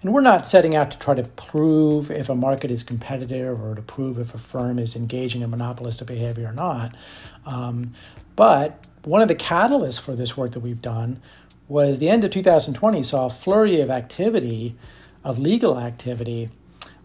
And 0.02 0.14
we're 0.14 0.22
not 0.22 0.48
setting 0.48 0.74
out 0.74 0.90
to 0.92 0.98
try 0.98 1.14
to 1.14 1.22
prove 1.32 2.10
if 2.10 2.30
a 2.30 2.34
market 2.34 2.70
is 2.70 2.82
competitive 2.82 3.62
or 3.62 3.74
to 3.74 3.82
prove 3.82 4.18
if 4.18 4.34
a 4.34 4.38
firm 4.38 4.78
is 4.78 4.96
engaging 4.96 5.42
in 5.42 5.50
monopolistic 5.50 6.06
behavior 6.06 6.48
or 6.48 6.54
not. 6.54 6.96
Um, 7.44 7.92
but 8.36 8.88
one 9.04 9.20
of 9.20 9.28
the 9.28 9.34
catalysts 9.34 10.00
for 10.00 10.16
this 10.16 10.38
work 10.38 10.52
that 10.52 10.60
we've 10.60 10.80
done 10.80 11.20
was 11.68 11.98
the 11.98 12.08
end 12.08 12.24
of 12.24 12.30
2020 12.30 13.02
saw 13.02 13.26
a 13.26 13.30
flurry 13.30 13.82
of 13.82 13.90
activity, 13.90 14.74
of 15.22 15.38
legal 15.38 15.78
activity 15.78 16.48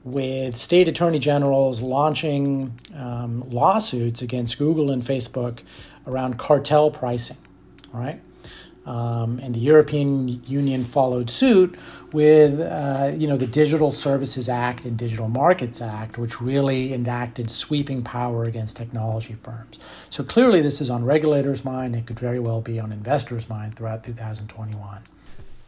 with 0.06 0.56
state 0.56 0.88
attorney 0.88 1.18
generals 1.18 1.82
launching 1.82 2.72
um, 2.96 3.44
lawsuits 3.50 4.22
against 4.22 4.58
Google 4.58 4.92
and 4.92 5.04
Facebook 5.04 5.62
around 6.06 6.38
cartel 6.38 6.92
pricing, 6.92 7.38
right? 7.92 8.22
Um, 8.86 9.40
and 9.40 9.56
the 9.56 9.60
European 9.60 10.44
Union 10.46 10.86
followed 10.86 11.32
suit 11.32 11.82
with, 12.14 12.60
uh, 12.60 13.12
you 13.18 13.28
know, 13.28 13.36
the 13.36 13.48
Digital 13.48 13.92
Services 13.92 14.48
Act 14.48 14.86
and 14.86 14.96
Digital 14.96 15.28
Markets 15.28 15.82
Act, 15.82 16.20
which 16.20 16.40
really 16.40 16.94
enacted 16.94 17.50
sweeping 17.50 18.04
power 18.04 18.44
against 18.44 18.78
technology 18.78 19.36
firms. 19.42 19.80
So 20.12 20.24
clearly, 20.24 20.62
this 20.62 20.82
is 20.82 20.92
on 20.92 21.04
regulators' 21.04 21.66
mind. 21.66 21.96
It 21.96 22.06
could 22.06 22.20
very 22.20 22.40
well 22.40 22.62
be 22.62 22.80
on 22.80 22.92
investors' 22.92 23.50
mind 23.50 23.76
throughout 23.76 24.04
2021. 24.04 25.00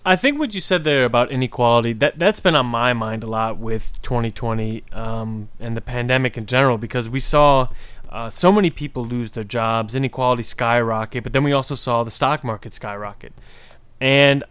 I 0.07 0.15
think 0.15 0.39
what 0.39 0.53
you 0.53 0.61
said 0.61 0.85
there 0.85 1.03
about 1.03 1.31
inequality 1.31 1.91
that 1.91 2.17
that's 2.17 2.39
been 2.39 2.55
on 2.55 2.67
my 2.67 2.93
mind 2.93 3.23
a 3.23 3.27
lot 3.27 3.57
with 3.57 4.01
2020 4.03 4.85
um, 4.93 5.49
and 5.59 5.75
the 5.75 5.81
pandemic 5.81 6.37
in 6.37 6.45
general 6.45 6.77
because 6.77 7.09
we 7.09 7.19
saw 7.19 7.67
uh, 8.07 8.29
so 8.29 8.49
many 8.53 8.69
people 8.69 9.03
lose 9.03 9.31
their 9.31 9.43
jobs, 9.43 9.95
inequality 9.95 10.43
skyrocket, 10.43 11.25
but 11.25 11.33
then 11.33 11.43
we 11.43 11.51
also 11.51 11.75
saw 11.75 12.05
the 12.05 12.11
stock 12.11 12.41
market 12.41 12.73
skyrocket, 12.73 13.33
and 13.99 14.45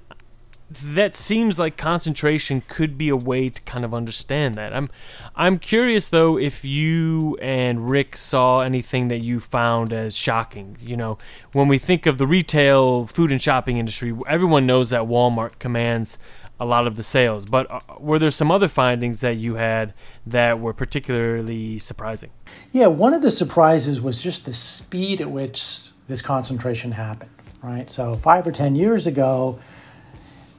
that 0.70 1.14
seems 1.14 1.58
like 1.58 1.76
concentration 1.76 2.62
could 2.66 2.98
be 2.98 3.08
a 3.08 3.16
way 3.16 3.48
to 3.48 3.62
kind 3.62 3.84
of 3.84 3.94
understand 3.94 4.56
that. 4.56 4.72
I'm 4.72 4.90
I'm 5.36 5.58
curious 5.58 6.08
though 6.08 6.36
if 6.36 6.64
you 6.64 7.38
and 7.40 7.88
Rick 7.88 8.16
saw 8.16 8.60
anything 8.60 9.08
that 9.08 9.18
you 9.18 9.38
found 9.38 9.92
as 9.92 10.16
shocking. 10.16 10.76
You 10.80 10.96
know, 10.96 11.18
when 11.52 11.68
we 11.68 11.78
think 11.78 12.06
of 12.06 12.18
the 12.18 12.26
retail 12.26 13.06
food 13.06 13.30
and 13.30 13.40
shopping 13.40 13.78
industry, 13.78 14.16
everyone 14.28 14.66
knows 14.66 14.90
that 14.90 15.02
Walmart 15.02 15.58
commands 15.60 16.18
a 16.58 16.66
lot 16.66 16.86
of 16.86 16.96
the 16.96 17.02
sales. 17.02 17.46
But 17.46 17.70
uh, 17.70 17.80
were 17.98 18.18
there 18.18 18.30
some 18.30 18.50
other 18.50 18.68
findings 18.68 19.20
that 19.20 19.36
you 19.36 19.54
had 19.56 19.94
that 20.26 20.58
were 20.58 20.72
particularly 20.72 21.78
surprising? 21.78 22.30
Yeah, 22.72 22.86
one 22.86 23.14
of 23.14 23.22
the 23.22 23.30
surprises 23.30 24.00
was 24.00 24.20
just 24.20 24.44
the 24.44 24.52
speed 24.52 25.20
at 25.20 25.30
which 25.30 25.90
this 26.08 26.22
concentration 26.22 26.92
happened, 26.92 27.30
right? 27.62 27.90
So 27.90 28.14
5 28.14 28.46
or 28.46 28.52
10 28.52 28.74
years 28.74 29.06
ago, 29.06 29.58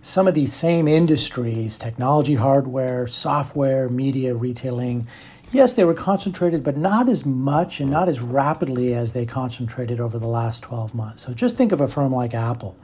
some 0.02 0.28
of 0.28 0.34
these 0.36 0.54
same 0.54 0.88
industries, 0.88 1.78
technology, 1.78 2.36
hardware, 2.36 3.08
software, 3.08 3.90
media, 3.90 4.34
retailing, 4.34 5.08
yes, 5.52 5.74
they 5.74 5.84
were 5.84 5.94
concentrated, 5.94 6.64
but 6.64 6.78
not 6.78 7.10
as 7.10 7.26
much 7.26 7.80
and 7.80 7.90
not 7.90 8.10
as 8.10 8.22
rapidly 8.22 8.94
as 8.94 9.14
they 9.14 9.26
concentrated 9.26 10.00
over 10.00 10.20
the 10.20 10.28
last 10.28 10.62
12 10.62 10.94
months. 10.94 11.26
So 11.26 11.34
just 11.34 11.58
think 11.58 11.72
of 11.72 11.82
a 11.82 11.88
firm 11.88 12.14
like 12.14 12.34
Apple, 12.34 12.78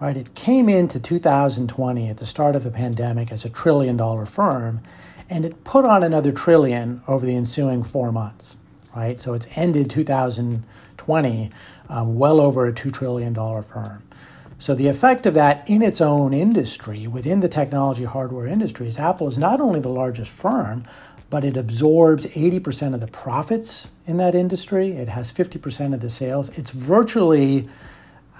right? 0.00 0.16
It 0.16 0.34
came 0.34 0.68
into 0.68 1.00
2020 1.00 2.08
at 2.08 2.16
the 2.18 2.26
start 2.26 2.56
of 2.56 2.64
the 2.64 2.70
pandemic 2.70 3.32
as 3.32 3.44
a 3.44 3.50
trillion 3.50 3.96
dollar 3.96 4.26
firm, 4.26 4.80
and 5.30 5.44
it 5.44 5.64
put 5.64 5.84
on 5.84 6.02
another 6.02 6.32
trillion 6.32 7.02
over 7.06 7.26
the 7.26 7.34
ensuing 7.34 7.84
four 7.84 8.12
months, 8.12 8.56
right? 8.96 9.20
So 9.20 9.34
it's 9.34 9.46
ended 9.56 9.90
2020 9.90 11.50
um, 11.88 12.18
well 12.18 12.40
over 12.40 12.66
a 12.66 12.72
$2 12.72 12.92
trillion 12.92 13.34
firm. 13.34 14.02
So 14.60 14.74
the 14.74 14.88
effect 14.88 15.24
of 15.24 15.34
that 15.34 15.68
in 15.70 15.82
its 15.82 16.00
own 16.00 16.34
industry, 16.34 17.06
within 17.06 17.38
the 17.38 17.48
technology 17.48 18.02
hardware 18.02 18.46
industry, 18.46 18.88
is 18.88 18.98
Apple 18.98 19.28
is 19.28 19.38
not 19.38 19.60
only 19.60 19.78
the 19.78 19.88
largest 19.88 20.32
firm, 20.32 20.82
but 21.30 21.44
it 21.44 21.56
absorbs 21.56 22.26
80% 22.26 22.92
of 22.92 23.00
the 23.00 23.06
profits 23.06 23.86
in 24.06 24.16
that 24.16 24.34
industry. 24.34 24.90
It 24.90 25.08
has 25.08 25.30
50% 25.30 25.94
of 25.94 26.00
the 26.00 26.10
sales. 26.10 26.48
It's 26.56 26.70
virtually, 26.70 27.68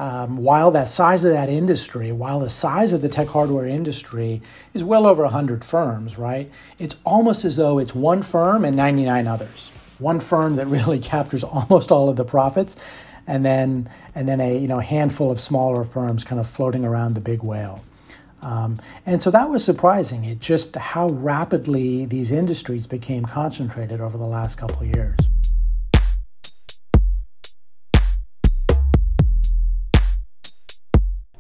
um, 0.01 0.39
while 0.39 0.73
that 0.73 0.91
size 0.91 1.23
of 1.23 1.33
that 1.33 1.49
industry, 1.49 2.11
while 2.11 2.41
the 2.41 2.51
size 2.51 2.93
of 2.93 3.01
the 3.01 3.09
tech 3.09 3.29
hardware 3.29 3.67
industry 3.67 4.43
is 4.75 4.83
well 4.83 5.07
over 5.07 5.23
100 5.23 5.65
firms, 5.65 6.19
right? 6.19 6.51
It's 6.81 6.97
almost 7.05 7.45
as 7.45 7.55
though 7.55 7.79
it's 7.79 7.95
one 7.95 8.25
firm 8.25 8.65
and 8.65 8.75
99 8.75 9.29
others. 9.29 9.71
One 9.99 10.21
firm 10.21 10.57
that 10.57 10.67
really 10.67 10.99
captures 11.15 11.45
almost 11.45 11.91
all 11.91 12.09
of 12.09 12.17
the 12.17 12.25
profits, 12.25 12.77
and 13.27 13.45
then 13.45 13.91
and 14.15 14.29
then 14.29 14.41
a 14.41 14.59
you 14.59 14.69
know 14.69 14.79
handful 14.79 15.31
of 15.31 15.41
smaller 15.41 15.85
firms 15.85 16.25
kind 16.25 16.41
of 16.41 16.49
floating 16.49 16.85
around 16.85 17.15
the 17.15 17.21
big 17.21 17.43
whale. 17.43 17.83
Um, 18.43 18.77
and 19.05 19.21
so 19.23 19.31
that 19.33 19.51
was 19.51 19.65
surprising. 19.65 20.25
It 20.25 20.39
just 20.41 20.77
how 20.77 21.09
rapidly 21.09 22.07
these 22.07 22.31
industries 22.31 22.87
became 22.87 23.25
concentrated 23.25 24.01
over 24.01 24.17
the 24.17 24.27
last 24.27 24.57
couple 24.57 24.81
of 24.81 24.95
years. 24.95 25.19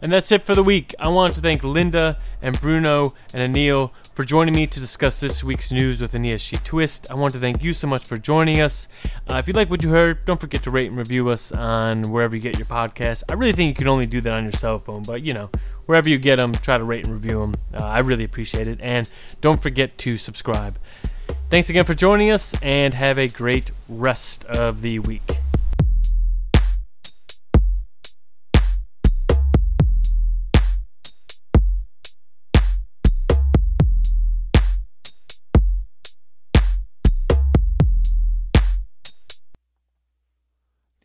And 0.01 0.13
that's 0.13 0.31
it 0.31 0.47
for 0.47 0.55
the 0.55 0.63
week. 0.63 0.95
I 0.99 1.09
want 1.09 1.35
to 1.35 1.41
thank 1.41 1.65
Linda 1.65 2.19
and 2.41 2.61
Bruno 2.61 3.15
and 3.35 3.55
Anil 3.55 3.93
for 4.15 4.25
joining 4.25 4.55
me 4.55 4.67
to 4.67 4.81
discuss 4.81 5.19
this 5.19 5.43
week's 5.43 5.73
news 5.73 6.01
with 6.01 6.15
an 6.15 6.23
ESG 6.23 6.63
twist. 6.63 7.11
I 7.11 7.15
want 7.15 7.33
to 7.33 7.41
thank 7.41 7.65
you 7.65 7.75
so 7.75 7.89
much 7.89 8.07
for 8.07 8.17
joining 8.17 8.61
us. 8.61 8.89
Uh, 9.29 9.37
if 9.37 9.49
you 9.49 9.55
like 9.55 9.71
what 9.71 9.83
you 9.83 9.91
heard, 9.91 10.25
don't 10.25 10.41
forget 10.41 10.63
to 10.65 10.71
rate 10.71 10.89
and 10.89 10.97
review 10.97 11.29
us 11.29 11.51
on 11.51 12.03
wherever 12.11 12.37
you 12.37 12.43
get 12.43 12.59
your 12.59 12.67
podcasts. 12.67 13.25
I 13.29 13.33
really 13.35 13.53
think 13.53 13.71
you 13.71 13.75
can 13.75 13.89
only 13.89 14.07
do 14.07 14.21
that 14.21 14.33
on 14.33 14.45
your 14.45 14.53
cell 14.53 14.79
phone, 14.79 15.03
but 15.05 15.23
you 15.23 15.35
know, 15.35 15.51
wherever 15.87 16.09
you 16.09 16.19
get 16.19 16.37
them, 16.37 16.53
try 16.53 16.79
to 16.79 16.85
rate 16.85 17.07
and 17.07 17.15
review 17.15 17.41
them. 17.41 17.55
Uh, 17.75 17.85
I 17.85 17.99
really 18.01 18.25
appreciate 18.25 18.69
it. 18.69 18.79
And 18.81 19.11
don't 19.41 19.61
forget 19.61 19.99
to 19.99 20.17
subscribe. 20.17 20.79
Thanks 21.51 21.71
again 21.71 21.87
for 21.87 21.95
joining 21.95 22.31
us, 22.31 22.55
and 22.63 22.93
have 22.93 23.19
a 23.19 23.27
great 23.29 23.71
rest 23.89 24.45
of 24.45 24.83
the 24.83 24.99
week. 25.01 25.23